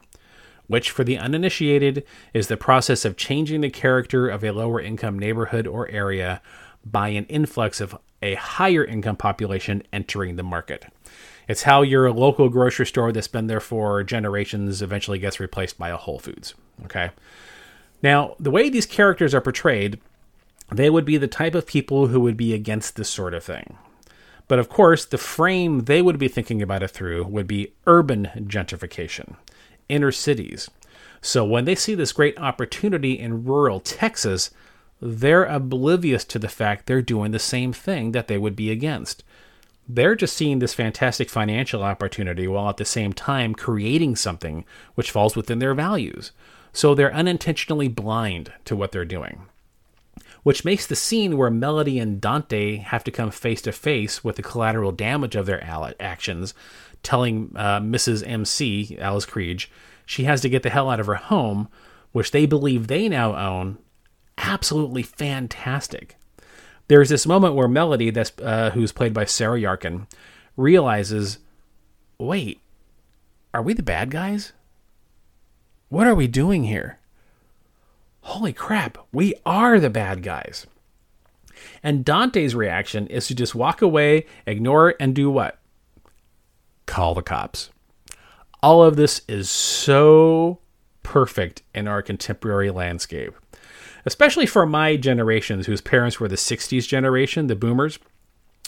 which, 0.66 0.90
for 0.90 1.04
the 1.04 1.16
uninitiated, 1.16 2.04
is 2.34 2.48
the 2.48 2.58
process 2.58 3.06
of 3.06 3.16
changing 3.16 3.62
the 3.62 3.70
character 3.70 4.28
of 4.28 4.44
a 4.44 4.52
lower 4.52 4.78
income 4.78 5.18
neighborhood 5.18 5.66
or 5.66 5.88
area 5.88 6.42
by 6.84 7.08
an 7.08 7.24
influx 7.26 7.80
of 7.80 7.96
a 8.20 8.34
higher 8.34 8.84
income 8.84 9.16
population 9.16 9.82
entering 9.90 10.36
the 10.36 10.42
market. 10.42 10.84
It's 11.48 11.64
how 11.64 11.82
your 11.82 12.10
local 12.10 12.48
grocery 12.48 12.86
store 12.86 13.12
that's 13.12 13.28
been 13.28 13.46
there 13.46 13.60
for 13.60 14.02
generations 14.02 14.82
eventually 14.82 15.18
gets 15.18 15.40
replaced 15.40 15.78
by 15.78 15.90
a 15.90 15.96
Whole 15.96 16.18
Foods. 16.18 16.54
Okay. 16.84 17.10
Now, 18.02 18.34
the 18.38 18.50
way 18.50 18.68
these 18.68 18.86
characters 18.86 19.34
are 19.34 19.40
portrayed 19.40 19.98
they 20.72 20.90
would 20.90 21.04
be 21.04 21.16
the 21.16 21.28
type 21.28 21.54
of 21.54 21.66
people 21.66 22.08
who 22.08 22.20
would 22.20 22.36
be 22.36 22.54
against 22.54 22.96
this 22.96 23.08
sort 23.08 23.34
of 23.34 23.44
thing. 23.44 23.76
But 24.48 24.58
of 24.58 24.68
course, 24.68 25.04
the 25.04 25.18
frame 25.18 25.84
they 25.84 26.02
would 26.02 26.18
be 26.18 26.28
thinking 26.28 26.62
about 26.62 26.82
it 26.82 26.90
through 26.90 27.24
would 27.24 27.46
be 27.46 27.72
urban 27.86 28.30
gentrification, 28.36 29.36
inner 29.88 30.12
cities. 30.12 30.70
So 31.22 31.44
when 31.44 31.64
they 31.64 31.74
see 31.74 31.94
this 31.94 32.12
great 32.12 32.38
opportunity 32.38 33.18
in 33.18 33.44
rural 33.44 33.80
Texas, 33.80 34.50
they're 35.00 35.44
oblivious 35.44 36.24
to 36.26 36.38
the 36.38 36.48
fact 36.48 36.86
they're 36.86 37.02
doing 37.02 37.30
the 37.30 37.38
same 37.38 37.72
thing 37.72 38.12
that 38.12 38.28
they 38.28 38.36
would 38.36 38.56
be 38.56 38.70
against. 38.70 39.24
They're 39.88 40.16
just 40.16 40.36
seeing 40.36 40.58
this 40.58 40.74
fantastic 40.74 41.28
financial 41.28 41.82
opportunity 41.82 42.48
while 42.48 42.70
at 42.70 42.78
the 42.78 42.84
same 42.84 43.12
time 43.12 43.54
creating 43.54 44.16
something 44.16 44.64
which 44.94 45.10
falls 45.10 45.36
within 45.36 45.58
their 45.58 45.74
values. 45.74 46.32
So 46.72 46.94
they're 46.94 47.14
unintentionally 47.14 47.88
blind 47.88 48.52
to 48.64 48.74
what 48.74 48.92
they're 48.92 49.04
doing 49.04 49.46
which 50.44 50.64
makes 50.64 50.86
the 50.86 50.94
scene 50.94 51.36
where 51.36 51.50
Melody 51.50 51.98
and 51.98 52.20
Dante 52.20 52.76
have 52.76 53.02
to 53.04 53.10
come 53.10 53.30
face 53.30 53.62
to 53.62 53.72
face 53.72 54.22
with 54.22 54.36
the 54.36 54.42
collateral 54.42 54.92
damage 54.92 55.34
of 55.34 55.46
their 55.46 55.64
actions, 55.98 56.54
telling 57.02 57.50
uh, 57.56 57.80
Mrs. 57.80 58.26
MC, 58.28 58.96
Alice 59.00 59.26
Krige, 59.26 59.66
she 60.06 60.24
has 60.24 60.42
to 60.42 60.50
get 60.50 60.62
the 60.62 60.70
hell 60.70 60.90
out 60.90 61.00
of 61.00 61.06
her 61.06 61.14
home, 61.14 61.68
which 62.12 62.30
they 62.30 62.44
believe 62.44 62.86
they 62.86 63.08
now 63.08 63.34
own, 63.34 63.78
absolutely 64.36 65.02
fantastic. 65.02 66.16
There's 66.88 67.08
this 67.08 67.26
moment 67.26 67.54
where 67.54 67.68
Melody, 67.68 68.10
that's 68.10 68.32
uh, 68.42 68.70
who's 68.74 68.92
played 68.92 69.14
by 69.14 69.24
Sarah 69.24 69.58
Yarkin, 69.58 70.06
realizes, 70.56 71.38
wait, 72.18 72.60
are 73.52 73.62
we 73.62 73.72
the 73.72 73.82
bad 73.82 74.10
guys? 74.10 74.52
What 75.88 76.06
are 76.06 76.14
we 76.14 76.26
doing 76.26 76.64
here? 76.64 76.98
holy 78.24 78.52
crap, 78.52 78.98
we 79.12 79.34
are 79.44 79.78
the 79.78 79.90
bad 79.90 80.22
guys. 80.22 80.66
And 81.82 82.04
Dante's 82.04 82.54
reaction 82.54 83.06
is 83.06 83.26
to 83.28 83.34
just 83.34 83.54
walk 83.54 83.82
away, 83.82 84.26
ignore 84.46 84.90
it, 84.90 84.96
and 84.98 85.14
do 85.14 85.30
what? 85.30 85.58
Call 86.86 87.14
the 87.14 87.22
cops. 87.22 87.70
All 88.62 88.82
of 88.82 88.96
this 88.96 89.20
is 89.28 89.50
so 89.50 90.58
perfect 91.02 91.62
in 91.74 91.86
our 91.86 92.02
contemporary 92.02 92.70
landscape, 92.70 93.34
especially 94.04 94.46
for 94.46 94.66
my 94.66 94.96
generations 94.96 95.66
whose 95.66 95.80
parents 95.80 96.20
were 96.20 96.28
the 96.28 96.36
60s 96.36 96.86
generation, 96.86 97.46
the 97.46 97.56
boomers, 97.56 97.98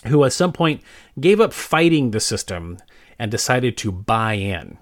who 0.06 0.24
at 0.24 0.32
some 0.32 0.52
point 0.52 0.82
gave 1.18 1.40
up 1.40 1.52
fighting 1.52 2.10
the 2.10 2.20
system 2.20 2.78
and 3.18 3.30
decided 3.30 3.76
to 3.76 3.90
buy 3.90 4.34
in. 4.34 4.78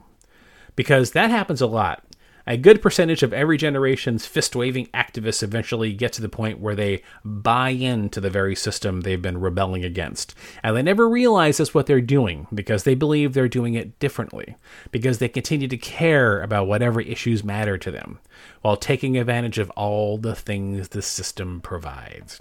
Because 0.76 1.12
that 1.12 1.30
happens 1.30 1.60
a 1.60 1.66
lot 1.66 2.04
a 2.46 2.56
good 2.56 2.82
percentage 2.82 3.22
of 3.22 3.32
every 3.32 3.56
generation's 3.56 4.26
fist 4.26 4.54
waving 4.54 4.86
activists 4.86 5.42
eventually 5.42 5.92
get 5.92 6.12
to 6.14 6.22
the 6.22 6.28
point 6.28 6.60
where 6.60 6.74
they 6.74 7.02
buy 7.24 7.70
into 7.70 8.20
the 8.20 8.30
very 8.30 8.54
system 8.54 9.00
they've 9.00 9.22
been 9.22 9.40
rebelling 9.40 9.84
against. 9.84 10.34
And 10.62 10.76
they 10.76 10.82
never 10.82 11.08
realize 11.08 11.56
that's 11.56 11.74
what 11.74 11.86
they're 11.86 12.00
doing 12.00 12.46
because 12.52 12.84
they 12.84 12.94
believe 12.94 13.32
they're 13.32 13.48
doing 13.48 13.74
it 13.74 13.98
differently, 13.98 14.56
because 14.90 15.18
they 15.18 15.28
continue 15.28 15.68
to 15.68 15.76
care 15.76 16.42
about 16.42 16.66
whatever 16.66 17.00
issues 17.00 17.42
matter 17.42 17.78
to 17.78 17.90
them, 17.90 18.18
while 18.60 18.76
taking 18.76 19.16
advantage 19.16 19.58
of 19.58 19.70
all 19.70 20.18
the 20.18 20.34
things 20.34 20.90
the 20.90 21.02
system 21.02 21.60
provides. 21.60 22.40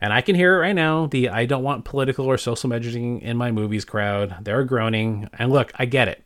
And 0.00 0.12
I 0.12 0.20
can 0.20 0.34
hear 0.34 0.56
it 0.56 0.60
right 0.60 0.74
now 0.74 1.06
the 1.06 1.30
I 1.30 1.46
don't 1.46 1.62
want 1.62 1.84
political 1.84 2.26
or 2.26 2.38
social 2.38 2.70
messaging 2.70 3.20
in 3.22 3.36
my 3.36 3.50
movies 3.50 3.84
crowd. 3.84 4.36
They're 4.42 4.64
groaning. 4.64 5.28
And 5.38 5.50
look, 5.50 5.72
I 5.76 5.86
get 5.86 6.08
it. 6.08 6.22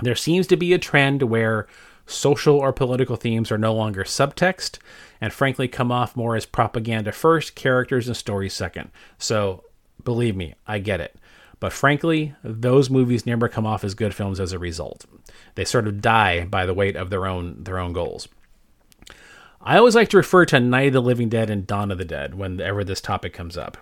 There 0.00 0.14
seems 0.14 0.46
to 0.48 0.56
be 0.56 0.72
a 0.72 0.78
trend 0.78 1.22
where 1.22 1.66
social 2.06 2.56
or 2.56 2.72
political 2.72 3.16
themes 3.16 3.50
are 3.50 3.58
no 3.58 3.74
longer 3.74 4.04
subtext 4.04 4.78
and 5.20 5.32
frankly 5.32 5.68
come 5.68 5.92
off 5.92 6.16
more 6.16 6.36
as 6.36 6.46
propaganda 6.46 7.12
first, 7.12 7.54
characters 7.54 8.08
and 8.08 8.16
stories 8.16 8.54
second. 8.54 8.90
So 9.18 9.64
believe 10.04 10.36
me, 10.36 10.54
I 10.66 10.78
get 10.78 11.00
it. 11.00 11.16
But 11.60 11.72
frankly, 11.72 12.34
those 12.42 12.90
movies 12.90 13.24
never 13.24 13.48
come 13.48 13.66
off 13.66 13.84
as 13.84 13.94
good 13.94 14.14
films 14.14 14.40
as 14.40 14.52
a 14.52 14.58
result. 14.58 15.06
They 15.54 15.64
sort 15.64 15.86
of 15.86 16.00
die 16.00 16.44
by 16.44 16.66
the 16.66 16.74
weight 16.74 16.96
of 16.96 17.08
their 17.08 17.26
own 17.26 17.62
their 17.62 17.78
own 17.78 17.92
goals. 17.92 18.26
I 19.60 19.78
always 19.78 19.94
like 19.94 20.08
to 20.08 20.16
refer 20.16 20.44
to 20.46 20.58
Night 20.58 20.88
of 20.88 20.94
the 20.94 21.00
Living 21.00 21.28
Dead 21.28 21.48
and 21.48 21.64
Dawn 21.64 21.92
of 21.92 21.98
the 21.98 22.04
Dead 22.04 22.34
whenever 22.34 22.82
this 22.82 23.00
topic 23.00 23.32
comes 23.32 23.56
up. 23.56 23.76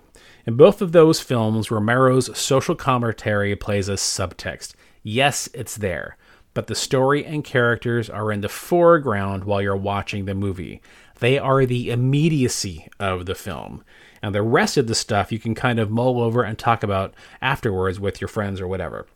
In 0.45 0.55
both 0.55 0.79
of 0.79 0.91
those 0.91 1.21
films, 1.21 1.71
Romero's 1.71 2.37
social 2.37 2.75
commentary 2.75 3.55
plays 3.55 3.89
as 3.89 3.99
subtext. 3.99 4.75
Yes, 5.01 5.49
it's 5.55 5.75
there 5.75 6.17
but 6.53 6.67
the 6.67 6.75
story 6.75 7.25
and 7.25 7.43
characters 7.43 8.09
are 8.09 8.31
in 8.31 8.41
the 8.41 8.49
foreground 8.49 9.43
while 9.45 9.61
you're 9.61 9.75
watching 9.75 10.25
the 10.25 10.35
movie. 10.35 10.81
They 11.19 11.37
are 11.37 11.65
the 11.65 11.91
immediacy 11.91 12.87
of 12.99 13.25
the 13.25 13.35
film. 13.35 13.83
And 14.21 14.35
the 14.35 14.41
rest 14.41 14.77
of 14.77 14.87
the 14.87 14.95
stuff 14.95 15.31
you 15.31 15.39
can 15.39 15.55
kind 15.55 15.79
of 15.79 15.89
mull 15.89 16.21
over 16.21 16.43
and 16.43 16.57
talk 16.57 16.83
about 16.83 17.13
afterwards 17.41 17.99
with 17.99 18.21
your 18.21 18.27
friends 18.27 18.59
or 18.61 18.67
whatever. 18.67 19.07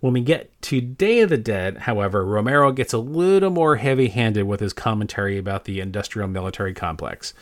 When 0.00 0.12
we 0.12 0.20
get 0.20 0.50
to 0.62 0.80
Day 0.80 1.20
of 1.20 1.28
the 1.28 1.36
Dead, 1.36 1.78
however, 1.78 2.24
Romero 2.24 2.70
gets 2.72 2.92
a 2.92 2.98
little 2.98 3.50
more 3.50 3.76
heavy 3.76 4.08
handed 4.08 4.44
with 4.44 4.60
his 4.60 4.72
commentary 4.72 5.38
about 5.38 5.64
the 5.64 5.80
industrial 5.80 6.28
military 6.28 6.72
complex 6.72 7.34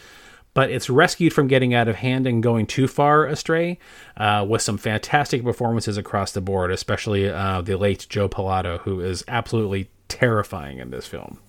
but 0.55 0.71
it's 0.71 0.89
rescued 0.89 1.33
from 1.33 1.49
getting 1.49 1.75
out 1.75 1.89
of 1.89 1.97
hand 1.97 2.27
and 2.27 2.43
going 2.43 2.67
too 2.67 2.87
far 2.87 3.27
astray 3.27 3.79
uh, 4.17 4.47
with 4.49 4.63
some 4.63 4.79
fantastic 4.79 5.43
performances 5.43 5.97
across 5.97 6.33
the 6.33 6.41
board, 6.41 6.71
especially 6.71 7.29
uh, 7.29 7.61
the 7.61 7.77
late 7.77 8.07
Joe 8.09 8.29
Pilato, 8.29 8.79
who 8.81 9.01
is 9.01 9.25
absolutely 9.29 9.91
terrifying 10.09 10.79
in 10.79 10.91
this 10.91 11.07
film. 11.07 11.41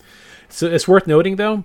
So 0.50 0.68
it's 0.68 0.88
worth 0.88 1.08
noting, 1.08 1.36
though, 1.36 1.64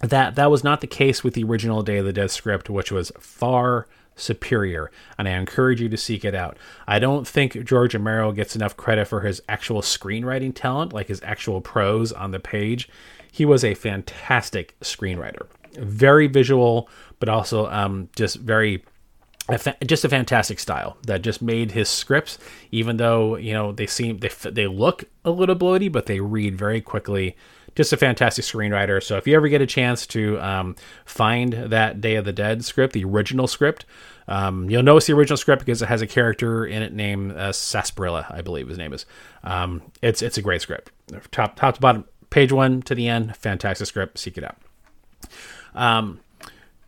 that 0.00 0.34
that 0.34 0.50
was 0.50 0.64
not 0.64 0.80
the 0.80 0.86
case 0.86 1.22
with 1.22 1.34
the 1.34 1.44
original 1.44 1.82
Day 1.82 1.98
of 1.98 2.06
the 2.06 2.12
Dead 2.12 2.30
script, 2.30 2.70
which 2.70 2.90
was 2.90 3.12
far 3.20 3.86
superior, 4.14 4.90
and 5.18 5.26
I 5.26 5.32
encourage 5.32 5.80
you 5.80 5.88
to 5.88 5.96
seek 5.96 6.24
it 6.24 6.34
out. 6.34 6.58
I 6.86 6.98
don't 6.98 7.26
think 7.26 7.64
George 7.64 7.94
Romero 7.94 8.32
gets 8.32 8.54
enough 8.54 8.76
credit 8.76 9.08
for 9.08 9.20
his 9.20 9.42
actual 9.48 9.80
screenwriting 9.80 10.54
talent, 10.54 10.92
like 10.92 11.08
his 11.08 11.22
actual 11.22 11.60
prose 11.60 12.12
on 12.12 12.30
the 12.30 12.40
page. 12.40 12.88
He 13.30 13.46
was 13.46 13.64
a 13.64 13.74
fantastic 13.74 14.78
screenwriter 14.80 15.46
very 15.78 16.26
visual, 16.26 16.88
but 17.18 17.28
also 17.28 17.66
um, 17.70 18.08
just 18.16 18.36
very 18.36 18.82
just 19.84 20.04
a 20.04 20.08
fantastic 20.08 20.60
style 20.60 20.96
that 21.06 21.22
just 21.22 21.42
made 21.42 21.72
his 21.72 21.88
scripts 21.88 22.38
even 22.70 22.96
though 22.96 23.36
you 23.36 23.52
know 23.52 23.72
they 23.72 23.86
seem 23.86 24.18
they 24.18 24.30
they 24.50 24.66
look 24.66 25.04
a 25.24 25.30
little 25.30 25.56
bloaty 25.56 25.90
but 25.90 26.06
they 26.06 26.20
read 26.20 26.56
very 26.56 26.80
quickly. 26.80 27.36
Just 27.74 27.92
a 27.92 27.96
fantastic 27.96 28.44
screenwriter. 28.44 29.02
So 29.02 29.16
if 29.16 29.26
you 29.26 29.34
ever 29.34 29.48
get 29.48 29.62
a 29.62 29.66
chance 29.66 30.06
to 30.08 30.38
um, 30.40 30.76
find 31.06 31.54
that 31.54 32.02
day 32.02 32.16
of 32.16 32.24
the 32.24 32.32
dead 32.32 32.64
script 32.64 32.92
the 32.92 33.04
original 33.04 33.46
script 33.46 33.84
um, 34.28 34.70
you'll 34.70 34.84
notice 34.84 35.06
the 35.06 35.14
original 35.14 35.36
script 35.36 35.64
because 35.64 35.82
it 35.82 35.88
has 35.88 36.02
a 36.02 36.06
character 36.06 36.64
in 36.64 36.82
it 36.82 36.92
named 36.92 37.32
uh, 37.32 37.50
sarsaparilla 37.50 38.26
i 38.30 38.40
believe 38.40 38.68
his 38.68 38.78
name 38.78 38.92
is. 38.92 39.06
Um, 39.42 39.82
it's 40.02 40.22
it's 40.22 40.38
a 40.38 40.42
great 40.42 40.62
script. 40.62 40.92
Top 41.32 41.56
top 41.56 41.74
to 41.74 41.80
bottom 41.80 42.04
page 42.30 42.52
one 42.52 42.80
to 42.82 42.94
the 42.94 43.08
end 43.08 43.36
fantastic 43.36 43.88
script. 43.88 44.18
Seek 44.18 44.38
it 44.38 44.44
out 44.44 44.56
um, 45.74 46.20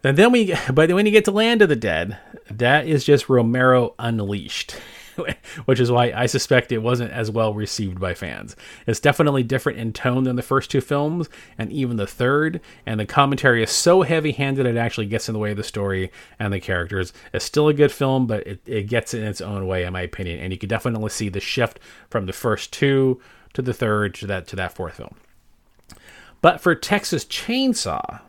and 0.05 0.19
then 0.19 0.33
we, 0.33 0.55
but 0.73 0.93
when 0.93 1.07
you 1.07 1.13
get 1.13 1.25
to 1.25 1.31
Land 1.31 1.63
of 1.63 1.71
the 1.71 1.77
Dead, 1.77 2.19
that 2.51 2.87
is 2.87 3.05
just 3.05 3.31
Romero 3.31 3.95
unleashed, 3.99 4.73
which 5.65 5.81
is 5.81 5.91
why 5.91 6.13
I 6.15 6.27
suspect 6.27 6.73
it 6.73 6.79
wasn't 6.79 7.11
as 7.11 7.31
well 7.31 7.55
received 7.55 7.99
by 7.99 8.13
fans. 8.13 8.55
It's 8.87 9.01
definitely 9.01 9.45
different 9.45 9.79
in 9.79 9.95
tone 9.95 10.25
than 10.25 10.37
the 10.37 10.43
first 10.43 10.71
two 10.71 10.83
films, 10.83 11.31
and 11.57 11.73
even 11.73 11.97
the 11.97 12.07
third. 12.07 12.61
And 12.85 13.01
the 13.01 13.07
commentary 13.07 13.63
is 13.63 13.71
so 13.71 14.03
heavy-handed 14.03 14.67
it 14.67 14.77
actually 14.77 15.07
gets 15.07 15.29
in 15.29 15.33
the 15.33 15.39
way 15.39 15.53
of 15.53 15.57
the 15.57 15.65
story 15.65 16.13
and 16.39 16.53
the 16.53 16.61
characters. 16.61 17.15
It's 17.33 17.47
still 17.47 17.69
a 17.69 17.75
good 17.75 17.93
film, 17.93 18.27
but 18.27 18.47
it, 18.47 18.61
it 18.67 18.83
gets 18.83 19.15
in 19.15 19.25
its 19.25 19.41
own 19.41 19.67
way, 19.67 19.85
in 19.85 19.95
my 19.95 20.03
opinion. 20.03 20.39
And 20.39 20.53
you 20.53 20.59
can 20.59 20.69
definitely 20.69 21.11
see 21.11 21.31
the 21.31 21.41
shift 21.41 21.81
from 22.11 22.27
the 22.27 22.35
first 22.35 22.75
two 22.75 23.23
to 23.55 23.63
the 23.63 23.73
third 23.73 24.15
to 24.17 24.27
that 24.27 24.47
to 24.49 24.57
that 24.57 24.75
fourth 24.75 24.97
film. 24.97 25.15
But 26.43 26.61
for 26.61 26.75
Texas 26.75 27.25
Chainsaw, 27.25 28.21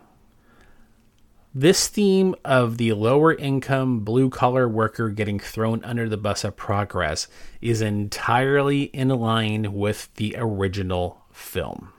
this 1.58 1.88
theme 1.88 2.36
of 2.44 2.78
the 2.78 2.92
lower 2.92 3.34
income 3.34 4.02
blue 4.02 4.30
collar 4.30 4.68
worker 4.68 5.10
getting 5.10 5.40
thrown 5.40 5.82
under 5.86 6.10
the 6.10 6.18
bus 6.18 6.44
of 6.44 6.58
progress 6.58 7.30
is 7.62 7.82
entirely 7.82 8.84
in 8.84 9.08
line 9.08 9.72
with 9.72 10.14
the 10.16 10.36
original 10.38 11.22
film. 11.32 11.94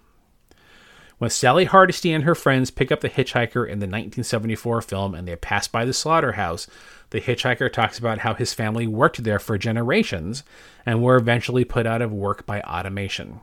When 1.17 1.31
Sally 1.31 1.65
Hardesty 1.65 2.13
and 2.13 2.25
her 2.25 2.35
friends 2.35 2.71
pick 2.71 2.93
up 2.93 3.01
the 3.01 3.09
hitchhiker 3.09 3.65
in 3.65 3.79
the 3.79 3.87
1974 3.87 4.83
film 4.83 5.15
and 5.15 5.27
they 5.27 5.37
pass 5.37 5.67
by 5.67 5.87
the 5.87 5.95
slaughterhouse, 5.95 6.67
the 7.09 7.23
hitchhiker 7.23 7.73
talks 7.73 7.99
about 7.99 8.19
how 8.19 8.35
his 8.35 8.53
family 8.53 8.87
worked 8.87 9.25
there 9.25 9.39
for 9.39 9.57
generations 9.57 10.43
and 10.85 11.03
were 11.03 11.17
eventually 11.17 11.65
put 11.65 11.87
out 11.87 12.03
of 12.03 12.13
work 12.13 12.45
by 12.45 12.61
automation. 12.61 13.41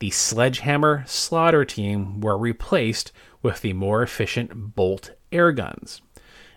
The 0.00 0.10
sledgehammer 0.10 1.04
slaughter 1.06 1.64
team 1.64 2.20
were 2.20 2.36
replaced 2.36 3.12
with 3.44 3.60
the 3.60 3.74
more 3.74 4.02
efficient 4.02 4.74
bolt 4.74 5.12
air 5.30 5.52
guns. 5.52 6.02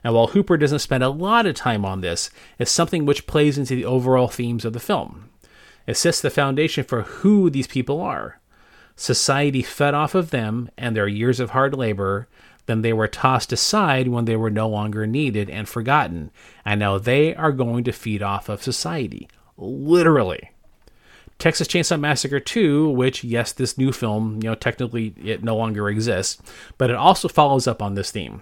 Now, 0.03 0.13
while 0.13 0.27
Hooper 0.27 0.57
doesn't 0.57 0.79
spend 0.79 1.03
a 1.03 1.09
lot 1.09 1.45
of 1.45 1.55
time 1.55 1.83
on 1.85 2.01
this, 2.01 2.29
it's 2.57 2.71
something 2.71 3.05
which 3.05 3.27
plays 3.27 3.57
into 3.57 3.75
the 3.75 3.85
overall 3.85 4.29
themes 4.29 4.63
of 4.63 4.73
the 4.73 4.79
film. 4.79 5.29
It 5.85 5.97
sets 5.97 6.21
the 6.21 6.29
foundation 6.29 6.83
for 6.83 7.01
who 7.01 7.49
these 7.49 7.67
people 7.67 8.01
are. 8.01 8.39
Society 8.95 9.61
fed 9.61 9.93
off 9.93 10.15
of 10.15 10.31
them 10.31 10.69
and 10.77 10.95
their 10.95 11.07
years 11.07 11.39
of 11.39 11.51
hard 11.51 11.75
labor. 11.75 12.27
then 12.65 12.81
they 12.81 12.91
were 12.91 13.07
tossed 13.07 13.53
aside 13.53 14.09
when 14.09 14.25
they 14.25 14.35
were 14.35 14.49
no 14.49 14.67
longer 14.67 15.07
needed 15.07 15.49
and 15.49 15.69
forgotten. 15.69 16.31
And 16.65 16.79
now 16.79 16.97
they 16.97 17.33
are 17.35 17.53
going 17.53 17.83
to 17.85 17.93
feed 17.93 18.21
off 18.21 18.49
of 18.49 18.61
society. 18.61 19.29
Literally. 19.57 20.51
Texas 21.39 21.67
Chainsaw 21.67 21.99
Massacre 21.99 22.39
2, 22.39 22.89
which, 22.89 23.23
yes, 23.23 23.51
this 23.51 23.77
new 23.77 23.91
film, 23.91 24.39
you 24.41 24.49
know, 24.49 24.55
technically 24.55 25.13
it 25.23 25.43
no 25.43 25.55
longer 25.55 25.89
exists, 25.89 26.41
but 26.77 26.89
it 26.89 26.95
also 26.95 27.27
follows 27.27 27.67
up 27.67 27.81
on 27.81 27.93
this 27.93 28.11
theme. 28.11 28.41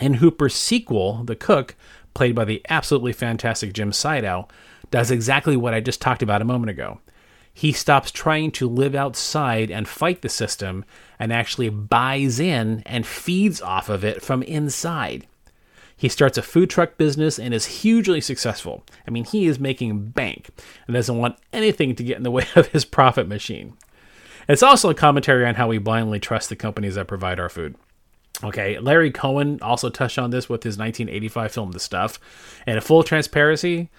In 0.00 0.14
Hooper's 0.14 0.54
sequel, 0.54 1.24
The 1.24 1.36
Cook, 1.36 1.74
played 2.14 2.34
by 2.34 2.44
the 2.44 2.62
absolutely 2.68 3.12
fantastic 3.12 3.72
Jim 3.72 3.90
Siedow, 3.92 4.48
does 4.90 5.10
exactly 5.10 5.56
what 5.56 5.74
I 5.74 5.80
just 5.80 6.00
talked 6.00 6.22
about 6.22 6.42
a 6.42 6.46
moment 6.46 6.70
ago. 6.70 7.00
He 7.52 7.72
stops 7.72 8.12
trying 8.12 8.52
to 8.52 8.68
live 8.68 8.94
outside 8.94 9.70
and 9.70 9.88
fight 9.88 10.22
the 10.22 10.28
system 10.28 10.84
and 11.18 11.32
actually 11.32 11.70
buys 11.70 12.38
in 12.38 12.82
and 12.86 13.04
feeds 13.04 13.60
off 13.60 13.88
of 13.88 14.04
it 14.04 14.22
from 14.22 14.42
inside. 14.44 15.26
He 15.98 16.08
starts 16.08 16.38
a 16.38 16.42
food 16.42 16.70
truck 16.70 16.96
business 16.96 17.38
and 17.38 17.52
is 17.52 17.66
hugely 17.66 18.20
successful. 18.20 18.84
I 19.06 19.10
mean, 19.10 19.24
he 19.24 19.46
is 19.46 19.58
making 19.58 20.10
bank 20.10 20.48
and 20.86 20.94
doesn't 20.94 21.18
want 21.18 21.36
anything 21.52 21.96
to 21.96 22.04
get 22.04 22.16
in 22.16 22.22
the 22.22 22.30
way 22.30 22.46
of 22.56 22.68
his 22.68 22.84
profit 22.84 23.28
machine. 23.28 23.76
It's 24.48 24.62
also 24.62 24.88
a 24.88 24.94
commentary 24.94 25.44
on 25.44 25.56
how 25.56 25.68
we 25.68 25.78
blindly 25.78 26.20
trust 26.20 26.48
the 26.48 26.56
companies 26.56 26.94
that 26.94 27.08
provide 27.08 27.38
our 27.38 27.50
food. 27.50 27.74
Okay, 28.42 28.78
Larry 28.78 29.10
Cohen 29.10 29.58
also 29.60 29.90
touched 29.90 30.18
on 30.18 30.30
this 30.30 30.48
with 30.48 30.62
his 30.62 30.78
1985 30.78 31.52
film 31.52 31.72
The 31.72 31.80
Stuff. 31.80 32.20
And 32.64 32.82
full 32.82 33.02
transparency, 33.02 33.90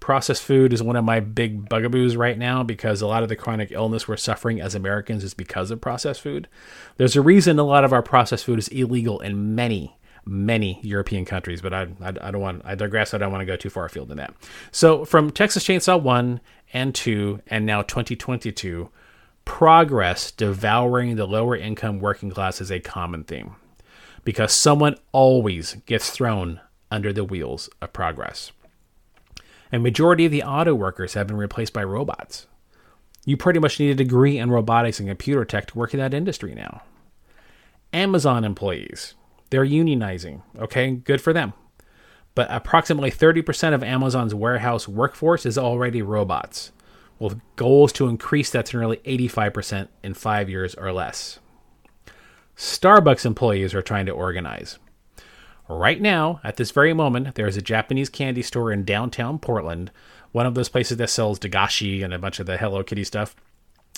processed 0.00 0.44
food 0.44 0.72
is 0.72 0.82
one 0.82 0.94
of 0.94 1.04
my 1.04 1.18
big 1.18 1.68
bugaboos 1.68 2.16
right 2.16 2.38
now 2.38 2.62
because 2.62 3.02
a 3.02 3.06
lot 3.06 3.24
of 3.24 3.28
the 3.28 3.36
chronic 3.36 3.72
illness 3.72 4.06
we're 4.06 4.16
suffering 4.16 4.60
as 4.60 4.76
Americans 4.76 5.24
is 5.24 5.34
because 5.34 5.72
of 5.72 5.80
processed 5.80 6.20
food. 6.20 6.48
There's 6.96 7.16
a 7.16 7.20
reason 7.20 7.58
a 7.58 7.64
lot 7.64 7.84
of 7.84 7.92
our 7.92 8.02
processed 8.02 8.44
food 8.44 8.60
is 8.60 8.68
illegal 8.68 9.18
in 9.20 9.56
many, 9.56 9.97
many 10.24 10.80
European 10.82 11.24
countries, 11.24 11.60
but 11.60 11.72
I, 11.72 11.88
I, 12.00 12.08
I, 12.08 12.30
don't 12.30 12.40
want 12.40 12.62
I 12.64 12.74
digress. 12.74 13.14
I 13.14 13.18
don't 13.18 13.32
want 13.32 13.42
to 13.42 13.46
go 13.46 13.56
too 13.56 13.70
far 13.70 13.86
afield 13.86 14.10
in 14.10 14.16
that. 14.18 14.34
So 14.70 15.04
from 15.04 15.30
Texas 15.30 15.64
Chainsaw 15.64 16.00
One 16.00 16.40
and 16.72 16.94
Two, 16.94 17.40
and 17.46 17.64
now 17.64 17.82
2022, 17.82 18.90
progress 19.44 20.30
devouring 20.30 21.16
the 21.16 21.26
lower 21.26 21.56
income 21.56 22.00
working 22.00 22.30
class 22.30 22.60
is 22.60 22.70
a 22.70 22.80
common 22.80 23.24
theme, 23.24 23.56
because 24.24 24.52
someone 24.52 24.96
always 25.12 25.74
gets 25.86 26.10
thrown 26.10 26.60
under 26.90 27.12
the 27.12 27.24
wheels 27.24 27.68
of 27.80 27.92
progress. 27.92 28.52
A 29.72 29.78
majority 29.78 30.24
of 30.24 30.32
the 30.32 30.42
auto 30.42 30.74
workers 30.74 31.14
have 31.14 31.26
been 31.26 31.36
replaced 31.36 31.72
by 31.72 31.84
robots. 31.84 32.46
You 33.26 33.36
pretty 33.36 33.60
much 33.60 33.78
need 33.78 33.90
a 33.90 33.94
degree 33.94 34.38
in 34.38 34.50
robotics 34.50 34.98
and 34.98 35.08
computer 35.08 35.44
tech 35.44 35.66
to 35.66 35.78
work 35.78 35.92
in 35.92 36.00
that 36.00 36.14
industry 36.14 36.54
now. 36.54 36.82
Amazon 37.92 38.44
employees 38.44 39.14
they're 39.50 39.64
unionizing. 39.64 40.42
Okay, 40.58 40.92
good 40.92 41.20
for 41.20 41.32
them. 41.32 41.52
But 42.34 42.48
approximately 42.50 43.10
30% 43.10 43.74
of 43.74 43.82
Amazon's 43.82 44.34
warehouse 44.34 44.86
workforce 44.86 45.44
is 45.44 45.58
already 45.58 46.02
robots, 46.02 46.72
with 47.18 47.40
goals 47.56 47.92
to 47.94 48.08
increase 48.08 48.50
that 48.50 48.66
to 48.66 48.76
nearly 48.76 48.98
85% 48.98 49.88
in 50.02 50.14
five 50.14 50.48
years 50.48 50.74
or 50.74 50.92
less. 50.92 51.40
Starbucks 52.56 53.24
employees 53.24 53.74
are 53.74 53.82
trying 53.82 54.06
to 54.06 54.12
organize. 54.12 54.78
Right 55.68 56.00
now, 56.00 56.40
at 56.42 56.56
this 56.56 56.70
very 56.70 56.94
moment, 56.94 57.34
there 57.34 57.46
is 57.46 57.56
a 57.56 57.62
Japanese 57.62 58.08
candy 58.08 58.42
store 58.42 58.72
in 58.72 58.84
downtown 58.84 59.38
Portland, 59.38 59.90
one 60.32 60.46
of 60.46 60.54
those 60.54 60.68
places 60.68 60.96
that 60.96 61.10
sells 61.10 61.38
Dagashi 61.38 62.02
and 62.04 62.14
a 62.14 62.18
bunch 62.18 62.40
of 62.40 62.46
the 62.46 62.56
Hello 62.56 62.82
Kitty 62.82 63.04
stuff, 63.04 63.36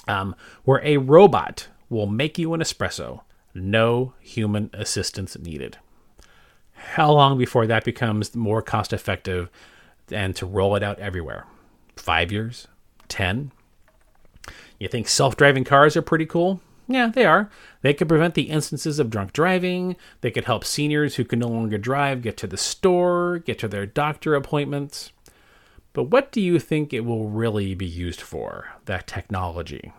um, 0.09 0.35
where 0.65 0.81
a 0.85 0.97
robot 0.97 1.69
will 1.89 2.07
make 2.07 2.39
you 2.39 2.55
an 2.55 2.61
espresso 2.61 3.23
no 3.55 4.15
human 4.21 4.71
assistance 4.73 5.39
needed. 5.39 5.79
How 6.73 7.13
long 7.13 7.37
before 7.37 7.67
that 7.67 7.85
becomes 7.85 8.35
more 8.35 8.63
cost 8.63 8.93
effective 8.93 9.51
and 10.11 10.35
to 10.37 10.47
roll 10.47 10.77
it 10.77 10.83
out 10.83 10.99
everywhere? 10.99 11.47
Five 11.97 12.33
years? 12.33 12.69
Ten? 13.09 13.53
You 14.79 14.89
think 14.89 15.09
self 15.09 15.37
driving 15.37 15.65
cars 15.65 15.97
are 15.97 16.03
pretty 16.03 16.27
cool? 16.27 16.61
Yeah, 16.89 17.09
they 17.09 17.25
are. 17.25 17.49
They 17.83 17.95
could 17.95 18.09
prevent 18.09 18.35
the 18.35 18.51
instances 18.51 18.99
of 18.99 19.11
drunk 19.11 19.33
driving. 19.33 19.95
They 20.23 20.33
could 20.33 20.47
help 20.47 20.65
seniors 20.65 21.15
who 21.15 21.25
can 21.25 21.39
no 21.39 21.47
longer 21.47 21.79
drive 21.79 22.23
get 22.23 22.37
to 22.39 22.49
the 22.49 22.57
store, 22.57 23.39
get 23.39 23.61
to 23.61 23.69
their 23.69 23.87
doctor 23.87 24.35
appointments. 24.35 25.13
But 25.93 26.05
what 26.05 26.33
do 26.33 26.41
you 26.41 26.59
think 26.59 26.93
it 26.93 27.05
will 27.05 27.29
really 27.29 27.75
be 27.75 27.87
used 27.87 28.21
for, 28.21 28.71
that 28.87 29.07
technology? 29.07 29.93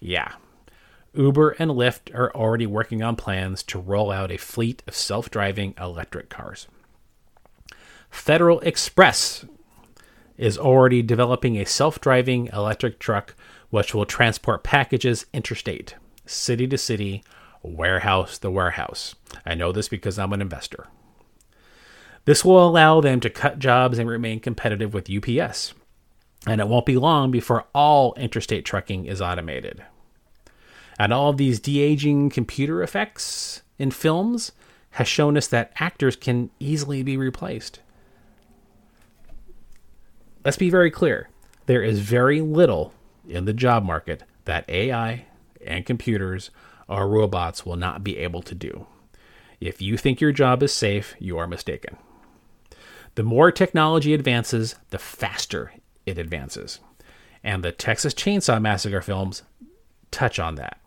Yeah, 0.00 0.32
Uber 1.16 1.50
and 1.58 1.70
Lyft 1.70 2.14
are 2.14 2.34
already 2.34 2.66
working 2.66 3.02
on 3.02 3.16
plans 3.16 3.62
to 3.64 3.78
roll 3.78 4.10
out 4.10 4.30
a 4.30 4.36
fleet 4.36 4.82
of 4.86 4.94
self 4.94 5.30
driving 5.30 5.74
electric 5.80 6.28
cars. 6.28 6.66
Federal 8.10 8.60
Express 8.60 9.44
is 10.36 10.58
already 10.58 11.02
developing 11.02 11.56
a 11.56 11.66
self 11.66 12.00
driving 12.00 12.48
electric 12.52 12.98
truck 12.98 13.34
which 13.70 13.94
will 13.94 14.06
transport 14.06 14.62
packages 14.62 15.26
interstate, 15.32 15.96
city 16.24 16.66
to 16.66 16.78
city, 16.78 17.22
warehouse 17.62 18.38
to 18.38 18.50
warehouse. 18.50 19.14
I 19.44 19.54
know 19.54 19.72
this 19.72 19.88
because 19.88 20.18
I'm 20.18 20.32
an 20.32 20.40
investor. 20.40 20.86
This 22.24 22.44
will 22.44 22.66
allow 22.66 23.00
them 23.00 23.20
to 23.20 23.30
cut 23.30 23.58
jobs 23.58 23.98
and 23.98 24.08
remain 24.08 24.40
competitive 24.40 24.92
with 24.92 25.10
UPS. 25.10 25.74
And 26.46 26.60
it 26.60 26.68
won't 26.68 26.86
be 26.86 26.96
long 26.96 27.30
before 27.30 27.66
all 27.74 28.14
interstate 28.14 28.64
trucking 28.64 29.06
is 29.06 29.20
automated. 29.20 29.84
And 30.98 31.12
all 31.12 31.30
of 31.30 31.36
these 31.36 31.60
de 31.60 31.80
aging 31.80 32.30
computer 32.30 32.82
effects 32.82 33.62
in 33.78 33.90
films 33.90 34.52
has 34.92 35.06
shown 35.06 35.36
us 35.36 35.46
that 35.48 35.72
actors 35.78 36.16
can 36.16 36.50
easily 36.58 37.02
be 37.02 37.16
replaced. 37.16 37.80
Let's 40.44 40.56
be 40.56 40.70
very 40.70 40.90
clear 40.90 41.28
there 41.66 41.82
is 41.82 41.98
very 41.98 42.40
little 42.40 42.94
in 43.28 43.44
the 43.44 43.52
job 43.52 43.84
market 43.84 44.22
that 44.44 44.68
AI 44.70 45.26
and 45.64 45.84
computers 45.84 46.50
or 46.88 47.08
robots 47.08 47.66
will 47.66 47.76
not 47.76 48.04
be 48.04 48.16
able 48.18 48.42
to 48.42 48.54
do. 48.54 48.86
If 49.60 49.82
you 49.82 49.96
think 49.96 50.20
your 50.20 50.32
job 50.32 50.62
is 50.62 50.72
safe, 50.72 51.14
you 51.18 51.36
are 51.38 51.46
mistaken. 51.46 51.96
The 53.16 53.22
more 53.22 53.50
technology 53.50 54.14
advances, 54.14 54.76
the 54.90 54.98
faster 54.98 55.72
it 56.04 56.18
advances. 56.18 56.78
And 57.42 57.64
the 57.64 57.72
Texas 57.72 58.14
Chainsaw 58.14 58.60
Massacre 58.60 59.00
films 59.00 59.42
touch 60.10 60.38
on 60.38 60.54
that. 60.56 60.78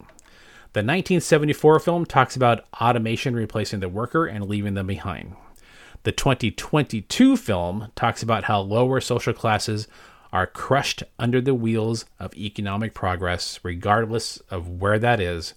The 0.73 0.81
1974 0.81 1.79
film 1.79 2.05
talks 2.05 2.35
about 2.35 2.63
automation 2.79 3.35
replacing 3.35 3.79
the 3.79 3.89
worker 3.89 4.27
and 4.27 4.45
leaving 4.45 4.75
them 4.75 4.85
behind. 4.85 5.35
The 6.03 6.11
2022 6.11 7.37
film 7.37 7.91
talks 7.95 8.21
about 8.21 8.43
how 8.43 8.59
lower 8.59 9.01
social 9.01 9.33
classes 9.33 9.87
are 10.31 10.45
crushed 10.45 11.03
under 11.17 11.41
the 11.41 11.55
wheels 11.55 12.05
of 12.19 12.35
economic 12.35 12.93
progress, 12.93 13.59
regardless 13.63 14.37
of 14.51 14.69
where 14.69 14.99
that 14.99 15.19
is, 15.19 15.55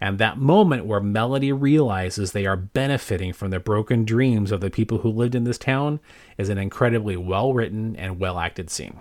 and 0.00 0.18
that 0.18 0.38
moment 0.38 0.86
where 0.86 1.00
Melody 1.00 1.52
realizes 1.52 2.32
they 2.32 2.46
are 2.46 2.56
benefiting 2.56 3.34
from 3.34 3.50
the 3.50 3.60
broken 3.60 4.06
dreams 4.06 4.50
of 4.50 4.62
the 4.62 4.70
people 4.70 4.98
who 4.98 5.10
lived 5.10 5.34
in 5.34 5.44
this 5.44 5.58
town 5.58 6.00
is 6.38 6.48
an 6.48 6.56
incredibly 6.56 7.18
well 7.18 7.52
written 7.52 7.94
and 7.96 8.18
well 8.18 8.38
acted 8.38 8.70
scene. 8.70 8.98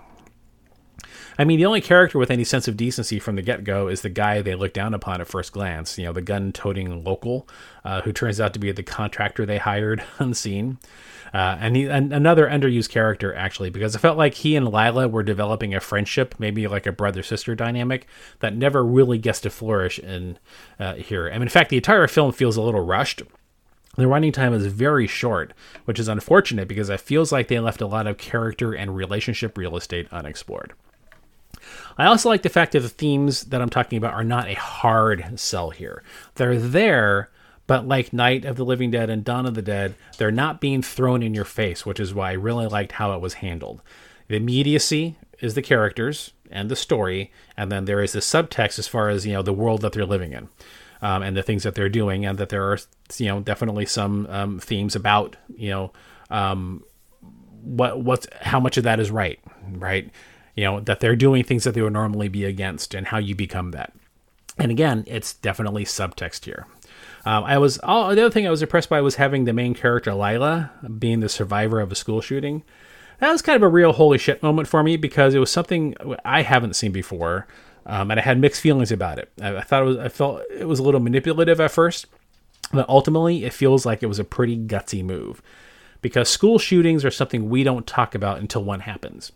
I 1.38 1.46
mean, 1.46 1.58
the 1.58 1.66
only 1.66 1.82
character 1.82 2.20
with 2.20 2.32
any 2.32 2.44
sense 2.44 2.68
of 2.68 2.78
decency 2.78 3.20
from 3.20 3.36
the 3.36 3.42
get 3.42 3.64
go 3.64 3.88
is 3.88 4.02
the 4.02 4.10
guy 4.10 4.42
they 4.42 4.56
look 4.56 4.74
down 4.74 4.94
upon 4.94 5.22
at 5.22 5.28
first 5.28 5.52
glance. 5.52 5.98
You 5.98 6.06
know, 6.06 6.14
the 6.14 6.22
gun 6.22 6.52
toting 6.52 7.04
local, 7.04 7.48
uh, 7.84 8.02
who 8.02 8.12
turns 8.12 8.40
out 8.40 8.54
to 8.54 8.60
be 8.60 8.72
the 8.72 8.84
contractor 8.84 9.46
they 9.46 9.58
hired 9.58 10.04
unseen. 10.20 10.78
Uh, 11.34 11.58
and, 11.60 11.76
he, 11.76 11.88
and 11.88 12.14
another 12.14 12.48
underused 12.48 12.90
character, 12.90 13.34
actually, 13.34 13.72
because 13.72 13.96
I 13.96 14.00
felt 14.00 14.20
like 14.20 14.36
he 14.36 14.56
and 14.56 14.72
Lila 14.72 15.08
were 15.08 15.24
developing 15.24 15.74
a 15.74 15.80
friendship, 15.80 16.36
maybe 16.38 16.68
like 16.68 16.86
a 16.86 16.92
brother 16.92 17.24
sister 17.24 17.56
dynamic, 17.56 18.06
that 18.40 18.56
never 18.56 18.86
really 18.86 19.18
gets 19.18 19.42
to 19.42 19.50
flourish 19.50 19.98
in 19.98 20.38
uh, 20.80 20.94
here. 20.94 21.26
And 21.26 21.42
in 21.42 21.50
fact, 21.50 21.72
the 21.72 21.78
entire 21.78 22.08
film 22.08 22.34
feels 22.34 22.56
a 22.56 22.62
little 22.62 22.86
rushed. 22.86 23.24
The 23.96 24.08
running 24.08 24.32
time 24.32 24.54
is 24.54 24.68
very 24.68 25.08
short, 25.08 25.54
which 25.86 26.00
is 26.00 26.08
unfortunate 26.08 26.68
because 26.68 26.90
it 26.90 27.00
feels 27.00 27.32
like 27.32 27.48
they 27.48 27.60
left 27.60 27.82
a 27.82 27.88
lot 27.88 28.06
of 28.06 28.18
character 28.18 28.74
and 28.74 28.96
relationship 28.96 29.58
real 29.58 29.76
estate 29.76 30.08
unexplored. 30.12 30.74
I 31.98 32.06
also 32.06 32.30
like 32.30 32.42
the 32.42 32.50
fact 32.50 32.72
that 32.72 32.80
the 32.80 32.90
themes 32.90 33.46
that 33.46 33.62
I'm 33.62 33.70
talking 33.70 33.98
about 33.98 34.14
are 34.14 34.24
not 34.24 34.48
a 34.48 34.56
hard 34.56 35.40
sell 35.40 35.70
here. 35.70 36.04
They're 36.36 36.58
there, 36.58 37.30
but 37.68 37.88
like 37.88 38.14
Night 38.14 38.46
of 38.46 38.56
the 38.56 38.66
Living 38.66 38.92
Dead 38.92 39.10
and 39.10 39.24
Dawn 39.24 39.46
of 39.46 39.54
the 39.54 39.62
Dead, 39.62 39.96
they're 40.18 40.32
not 40.32 40.62
being 40.62 40.82
thrown 40.82 41.24
in 41.24 41.34
your 41.34 41.46
face, 41.46 41.86
which 41.86 42.00
is 42.00 42.14
why 42.14 42.32
I 42.32 42.34
really 42.34 42.68
liked 42.68 42.94
how 42.94 43.14
it 43.14 43.22
was 43.22 43.36
handled. 43.36 43.82
The 44.28 44.36
immediacy 44.36 45.18
is 45.40 45.54
the 45.54 45.62
characters 45.62 46.34
and 46.50 46.70
the 46.70 46.76
story, 46.76 47.32
and 47.58 47.72
then 47.72 47.86
there 47.86 48.02
is 48.02 48.14
the 48.14 48.20
subtext 48.20 48.80
as 48.80 48.88
far 48.88 49.10
as 49.10 49.26
you 49.26 49.34
know 49.34 49.42
the 49.42 49.54
world 49.54 49.82
that 49.82 49.94
they're 49.94 50.06
living 50.06 50.34
in. 50.34 50.50
Um, 51.02 51.22
and 51.22 51.36
the 51.36 51.44
things 51.44 51.64
that 51.64 51.76
they're 51.76 51.90
doing, 51.90 52.26
and 52.26 52.38
that 52.38 52.48
there 52.48 52.72
are, 52.72 52.80
you 53.18 53.26
know, 53.26 53.42
definitely 53.42 53.86
some 53.86 54.26
um, 54.30 54.60
themes 54.60 54.96
about, 54.96 55.36
you 55.54 55.70
know, 55.70 55.92
um, 56.30 56.86
what 57.62 58.00
what's 58.02 58.26
how 58.40 58.62
much 58.62 58.78
of 58.78 58.86
that 58.86 59.02
is 59.02 59.12
right, 59.12 59.38
right? 59.70 60.10
You 60.56 60.64
know, 60.64 60.80
that 60.80 61.00
they're 61.00 61.16
doing 61.16 61.44
things 61.44 61.64
that 61.64 61.74
they 61.74 61.82
would 61.82 61.94
normally 61.94 62.28
be 62.28 62.46
against 62.46 62.94
and 62.94 63.08
how 63.08 63.18
you 63.18 63.36
become 63.36 63.72
that. 63.72 63.94
And 64.58 64.72
again, 64.72 65.04
it's 65.08 65.34
definitely 65.34 65.84
subtext 65.84 66.46
here. 66.46 66.68
Um, 67.26 67.44
I 67.46 67.58
was 67.58 67.80
oh, 67.84 68.14
the 68.14 68.22
other 68.22 68.30
thing 68.30 68.46
I 68.46 68.52
was 68.52 68.62
impressed 68.62 68.90
by 68.90 69.02
was 69.02 69.16
having 69.16 69.46
the 69.46 69.54
main 69.54 69.74
character 69.74 70.14
Lila 70.14 70.72
being 71.00 71.22
the 71.22 71.30
survivor 71.30 71.80
of 71.80 71.92
a 71.92 71.96
school 71.96 72.22
shooting. 72.22 72.64
That 73.20 73.32
was 73.32 73.42
kind 73.42 73.56
of 73.56 73.64
a 73.64 73.70
real 73.70 73.94
holy 73.94 74.18
shit 74.18 74.44
moment 74.44 74.68
for 74.68 74.84
me 74.84 74.98
because 74.98 75.34
it 75.34 75.40
was 75.40 75.52
something 75.52 75.96
I 76.26 76.42
haven't 76.42 76.76
seen 76.76 76.92
before, 76.92 77.48
um, 77.86 78.12
and 78.12 78.20
I 78.20 78.24
had 78.24 78.40
mixed 78.40 78.62
feelings 78.62 78.92
about 78.92 79.20
it. 79.20 79.32
I, 79.42 79.58
I 79.58 79.62
thought 79.62 79.84
it 79.84 79.86
was 79.86 79.98
I 79.98 80.10
felt 80.10 80.42
it 80.52 80.68
was 80.68 80.80
a 80.80 80.84
little 80.84 81.00
manipulative 81.00 81.62
at 81.62 81.72
first, 81.72 82.08
but 82.74 82.88
ultimately 82.90 83.46
it 83.46 83.54
feels 83.54 83.86
like 83.86 84.04
it 84.04 84.08
was 84.08 84.20
a 84.20 84.26
pretty 84.26 84.58
gutsy 84.58 85.04
move 85.04 85.42
because 86.04 86.30
school 86.30 86.60
shootings 86.60 87.04
are 87.04 87.10
something 87.10 87.50
we 87.50 87.64
don't 87.64 87.88
talk 87.88 88.14
about 88.14 88.38
until 88.38 88.64
one 88.64 88.82
happens, 88.82 89.32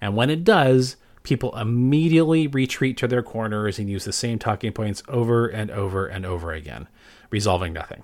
and 0.00 0.14
when 0.14 0.30
it 0.30 0.44
does 0.44 0.94
people 1.24 1.56
immediately 1.58 2.46
retreat 2.46 2.96
to 2.96 3.08
their 3.08 3.22
corners 3.22 3.78
and 3.78 3.90
use 3.90 4.04
the 4.04 4.12
same 4.12 4.38
talking 4.38 4.72
points 4.72 5.02
over 5.08 5.48
and 5.48 5.70
over 5.70 6.06
and 6.06 6.24
over 6.24 6.52
again, 6.52 6.88
resolving 7.30 7.72
nothing. 7.72 8.02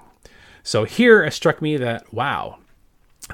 So 0.63 0.85
here 0.85 1.23
it 1.23 1.33
struck 1.33 1.63
me 1.63 1.77
that, 1.77 2.13
wow, 2.13 2.59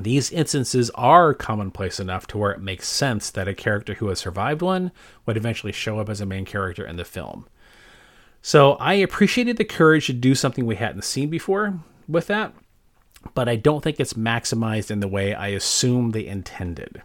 these 0.01 0.31
instances 0.31 0.91
are 0.91 1.35
commonplace 1.35 1.99
enough 1.99 2.27
to 2.29 2.39
where 2.39 2.53
it 2.53 2.61
makes 2.61 2.87
sense 2.87 3.31
that 3.31 3.49
a 3.49 3.55
character 3.55 3.95
who 3.95 4.09
has 4.09 4.21
survived 4.21 4.63
one 4.63 4.93
would 5.27 5.37
eventually 5.37 5.73
show 5.73 5.99
up 5.99 6.09
as 6.09 6.21
a 6.21 6.27
main 6.27 6.45
character 6.45 6.87
in 6.87 6.97
the 6.97 7.05
film. 7.05 7.47
So 8.41 8.75
I 8.75 8.95
appreciated 8.95 9.57
the 9.57 9.65
courage 9.65 10.07
to 10.07 10.13
do 10.13 10.35
something 10.35 10.65
we 10.65 10.77
hadn't 10.77 11.05
seen 11.05 11.29
before 11.29 11.81
with 12.09 12.27
that, 12.29 12.55
but 13.35 13.49
I 13.49 13.57
don't 13.57 13.83
think 13.83 13.99
it's 13.99 14.15
maximized 14.15 14.91
in 14.91 15.01
the 15.01 15.09
way 15.09 15.35
I 15.35 15.49
assume 15.49 16.11
they 16.11 16.27
intended. 16.27 17.03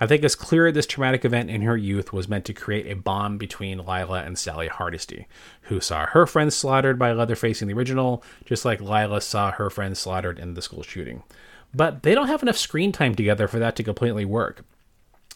I 0.00 0.06
think 0.06 0.22
it's 0.22 0.36
clear 0.36 0.70
this 0.70 0.86
traumatic 0.86 1.24
event 1.24 1.50
in 1.50 1.62
her 1.62 1.76
youth 1.76 2.12
was 2.12 2.28
meant 2.28 2.44
to 2.44 2.52
create 2.52 2.86
a 2.86 2.94
bond 2.94 3.40
between 3.40 3.78
Lila 3.78 4.22
and 4.22 4.38
Sally 4.38 4.68
Hardesty, 4.68 5.26
who 5.62 5.80
saw 5.80 6.06
her 6.06 6.24
friends 6.24 6.54
slaughtered 6.54 6.98
by 7.00 7.12
Leatherface 7.12 7.62
in 7.62 7.68
the 7.68 7.74
original, 7.74 8.22
just 8.44 8.64
like 8.64 8.80
Lila 8.80 9.20
saw 9.20 9.50
her 9.50 9.70
friends 9.70 9.98
slaughtered 9.98 10.38
in 10.38 10.54
the 10.54 10.62
school 10.62 10.84
shooting. 10.84 11.24
But 11.74 12.04
they 12.04 12.14
don't 12.14 12.28
have 12.28 12.42
enough 12.42 12.56
screen 12.56 12.92
time 12.92 13.16
together 13.16 13.48
for 13.48 13.58
that 13.58 13.74
to 13.76 13.82
completely 13.82 14.24
work. 14.24 14.64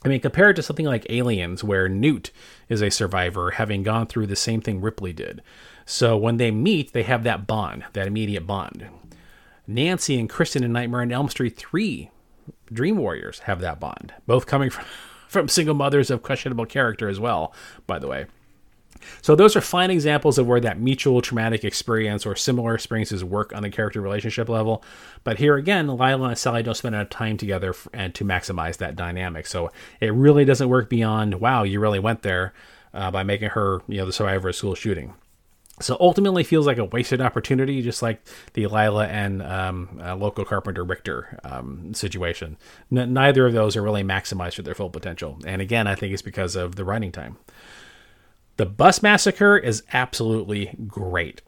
I 0.04 0.08
mean, 0.08 0.20
compared 0.20 0.56
to 0.56 0.62
something 0.62 0.86
like 0.86 1.06
Aliens, 1.10 1.62
where 1.64 1.88
Newt 1.88 2.30
is 2.68 2.82
a 2.82 2.90
survivor, 2.90 3.52
having 3.52 3.82
gone 3.82 4.06
through 4.06 4.28
the 4.28 4.36
same 4.36 4.60
thing 4.60 4.80
Ripley 4.80 5.12
did. 5.12 5.42
So 5.86 6.16
when 6.16 6.36
they 6.36 6.50
meet, 6.50 6.92
they 6.92 7.02
have 7.02 7.24
that 7.24 7.46
bond, 7.46 7.84
that 7.92 8.06
immediate 8.06 8.46
bond. 8.46 8.88
Nancy 9.66 10.18
and 10.18 10.28
Kristen 10.28 10.64
in 10.64 10.72
Nightmare 10.72 11.02
on 11.02 11.12
Elm 11.12 11.28
Street 11.28 11.56
3 11.56 12.10
Dream 12.72 12.96
Warriors 12.96 13.40
have 13.40 13.60
that 13.60 13.78
bond, 13.78 14.14
both 14.26 14.46
coming 14.46 14.70
from, 14.70 14.84
from 15.28 15.48
single 15.48 15.74
mothers 15.74 16.10
of 16.10 16.22
questionable 16.22 16.66
character 16.66 17.08
as 17.08 17.20
well, 17.20 17.54
by 17.86 17.98
the 17.98 18.08
way. 18.08 18.26
So 19.20 19.34
those 19.34 19.56
are 19.56 19.60
fine 19.60 19.90
examples 19.90 20.38
of 20.38 20.46
where 20.46 20.60
that 20.60 20.78
mutual 20.78 21.22
traumatic 21.22 21.64
experience 21.64 22.24
or 22.24 22.36
similar 22.36 22.74
experiences 22.74 23.24
work 23.24 23.52
on 23.52 23.62
the 23.62 23.70
character 23.70 24.00
relationship 24.00 24.48
level. 24.48 24.84
But 25.24 25.38
here 25.38 25.56
again, 25.56 25.88
Lila 25.88 26.28
and 26.28 26.38
Sally 26.38 26.62
don't 26.62 26.76
spend 26.76 26.94
enough 26.94 27.10
time 27.10 27.36
together 27.36 27.74
and 27.92 28.14
to 28.14 28.24
maximize 28.24 28.76
that 28.76 28.96
dynamic. 28.96 29.46
So 29.46 29.70
it 30.00 30.12
really 30.12 30.44
doesn't 30.44 30.68
work 30.68 30.88
beyond 30.88 31.40
wow, 31.40 31.62
you 31.62 31.80
really 31.80 31.98
went 31.98 32.22
there 32.22 32.52
uh, 32.94 33.10
by 33.10 33.22
making 33.22 33.50
her 33.50 33.80
you 33.88 33.98
know 33.98 34.06
the 34.06 34.12
survivor 34.12 34.48
of 34.48 34.54
a 34.54 34.56
school 34.56 34.74
shooting. 34.74 35.14
So 35.82 35.96
ultimately, 36.00 36.44
feels 36.44 36.66
like 36.66 36.78
a 36.78 36.84
wasted 36.84 37.20
opportunity, 37.20 37.82
just 37.82 38.02
like 38.02 38.24
the 38.54 38.66
Lila 38.66 39.06
and 39.06 39.42
um, 39.42 40.00
uh, 40.02 40.16
local 40.16 40.44
carpenter 40.44 40.84
Richter 40.84 41.38
um, 41.44 41.92
situation. 41.94 42.56
N- 42.90 43.12
neither 43.12 43.46
of 43.46 43.52
those 43.52 43.76
are 43.76 43.82
really 43.82 44.02
maximized 44.02 44.54
for 44.54 44.62
their 44.62 44.74
full 44.74 44.90
potential, 44.90 45.38
and 45.46 45.60
again, 45.60 45.86
I 45.86 45.94
think 45.94 46.12
it's 46.12 46.22
because 46.22 46.56
of 46.56 46.76
the 46.76 46.84
writing 46.84 47.12
time. 47.12 47.36
The 48.56 48.66
bus 48.66 49.02
massacre 49.02 49.56
is 49.56 49.82
absolutely 49.92 50.76
great. 50.86 51.42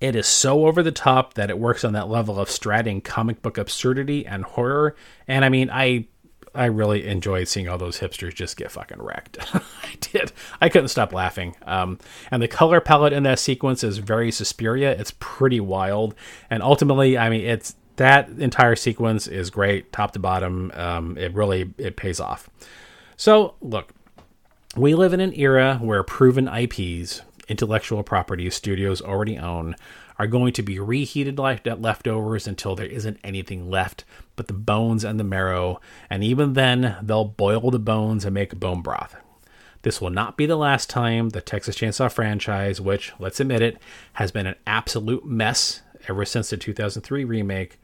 It 0.00 0.16
is 0.16 0.26
so 0.26 0.66
over 0.66 0.82
the 0.82 0.92
top 0.92 1.34
that 1.34 1.50
it 1.50 1.58
works 1.58 1.84
on 1.84 1.92
that 1.94 2.08
level 2.08 2.38
of 2.38 2.48
stratting 2.48 3.02
comic 3.02 3.42
book 3.42 3.56
absurdity 3.56 4.26
and 4.26 4.44
horror. 4.44 4.96
And 5.28 5.44
I 5.44 5.48
mean, 5.48 5.70
I 5.70 6.08
I 6.54 6.66
really 6.66 7.06
enjoyed 7.06 7.48
seeing 7.48 7.68
all 7.68 7.78
those 7.78 7.98
hipsters 7.98 8.34
just 8.34 8.56
get 8.56 8.70
fucking 8.70 9.02
wrecked. 9.02 9.38
I 9.54 9.96
did. 10.00 10.32
I 10.60 10.68
couldn't 10.68 10.88
stop 10.88 11.12
laughing. 11.12 11.56
Um, 11.66 11.98
and 12.30 12.42
the 12.42 12.48
color 12.48 12.80
palette 12.80 13.12
in 13.12 13.24
that 13.24 13.38
sequence 13.38 13.82
is 13.82 13.98
very 13.98 14.30
Suspiria. 14.30 14.92
It's 14.92 15.12
pretty 15.18 15.60
wild. 15.60 16.14
And 16.50 16.62
ultimately, 16.62 17.18
I 17.18 17.28
mean, 17.28 17.44
it's 17.44 17.74
that 17.96 18.28
entire 18.28 18.76
sequence 18.76 19.26
is 19.26 19.50
great, 19.50 19.92
top 19.92 20.12
to 20.12 20.18
bottom. 20.18 20.70
Um, 20.74 21.16
it 21.18 21.34
really 21.34 21.72
it 21.78 21.96
pays 21.96 22.20
off. 22.20 22.48
So 23.16 23.54
look, 23.60 23.92
we 24.76 24.94
live 24.94 25.12
in 25.12 25.20
an 25.20 25.32
era 25.34 25.78
where 25.80 26.02
proven 26.02 26.48
IPs, 26.48 27.22
intellectual 27.48 28.02
property 28.02 28.50
studios 28.50 29.00
already 29.00 29.38
own, 29.38 29.76
are 30.18 30.26
going 30.26 30.52
to 30.52 30.62
be 30.62 30.78
reheated 30.78 31.38
like 31.38 31.66
leftovers 31.66 32.46
until 32.46 32.76
there 32.76 32.86
isn't 32.86 33.18
anything 33.24 33.70
left 33.70 34.04
but 34.36 34.48
the 34.48 34.54
bones 34.54 35.04
and 35.04 35.18
the 35.18 35.24
marrow, 35.24 35.80
and 36.10 36.24
even 36.24 36.54
then, 36.54 36.96
they'll 37.02 37.24
boil 37.24 37.70
the 37.70 37.78
bones 37.78 38.24
and 38.24 38.34
make 38.34 38.58
bone 38.58 38.82
broth. 38.82 39.16
This 39.82 40.00
will 40.00 40.10
not 40.10 40.36
be 40.36 40.46
the 40.46 40.56
last 40.56 40.88
time 40.88 41.28
the 41.28 41.40
Texas 41.40 41.76
Chainsaw 41.76 42.10
franchise, 42.10 42.80
which, 42.80 43.12
let's 43.18 43.38
admit 43.38 43.62
it, 43.62 43.78
has 44.14 44.32
been 44.32 44.46
an 44.46 44.56
absolute 44.66 45.26
mess 45.26 45.82
ever 46.08 46.24
since 46.24 46.50
the 46.50 46.56
2003 46.56 47.24
remake, 47.24 47.78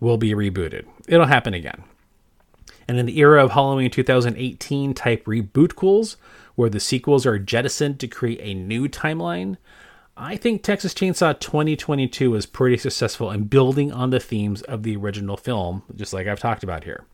will 0.00 0.16
be 0.16 0.32
rebooted. 0.32 0.86
It'll 1.06 1.26
happen 1.26 1.54
again. 1.54 1.84
And 2.86 2.98
in 2.98 3.06
the 3.06 3.18
era 3.18 3.44
of 3.44 3.52
Halloween 3.52 3.90
2018 3.90 4.94
type 4.94 5.24
rebootquels, 5.26 6.16
where 6.54 6.70
the 6.70 6.80
sequels 6.80 7.26
are 7.26 7.38
jettisoned 7.38 8.00
to 8.00 8.08
create 8.08 8.40
a 8.42 8.54
new 8.54 8.88
timeline, 8.88 9.58
I 10.20 10.36
think 10.36 10.64
Texas 10.64 10.94
Chainsaw 10.94 11.38
2022 11.38 12.34
is 12.34 12.44
pretty 12.44 12.76
successful 12.76 13.30
in 13.30 13.44
building 13.44 13.92
on 13.92 14.10
the 14.10 14.18
themes 14.18 14.62
of 14.62 14.82
the 14.82 14.96
original 14.96 15.36
film, 15.36 15.84
just 15.94 16.12
like 16.12 16.26
I've 16.26 16.40
talked 16.40 16.64
about 16.64 16.82
here, 16.82 17.04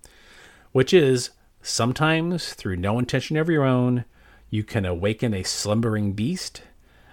which 0.73 0.95
is 0.95 1.29
sometimes 1.61 2.55
through 2.55 2.77
no 2.77 2.99
intention 2.99 3.37
of 3.37 3.51
your 3.51 3.63
own, 3.63 4.07
you 4.49 4.65
can 4.65 4.87
awaken 4.87 5.35
a 5.35 5.43
slumbering 5.43 6.15
beast, 6.15 6.63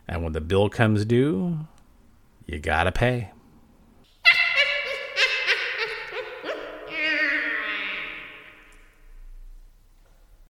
and 0.08 0.24
when 0.24 0.32
the 0.32 0.40
bill 0.40 0.70
comes 0.70 1.04
due, 1.04 1.68
you 2.46 2.58
gotta 2.58 2.94
pay. 2.94 3.32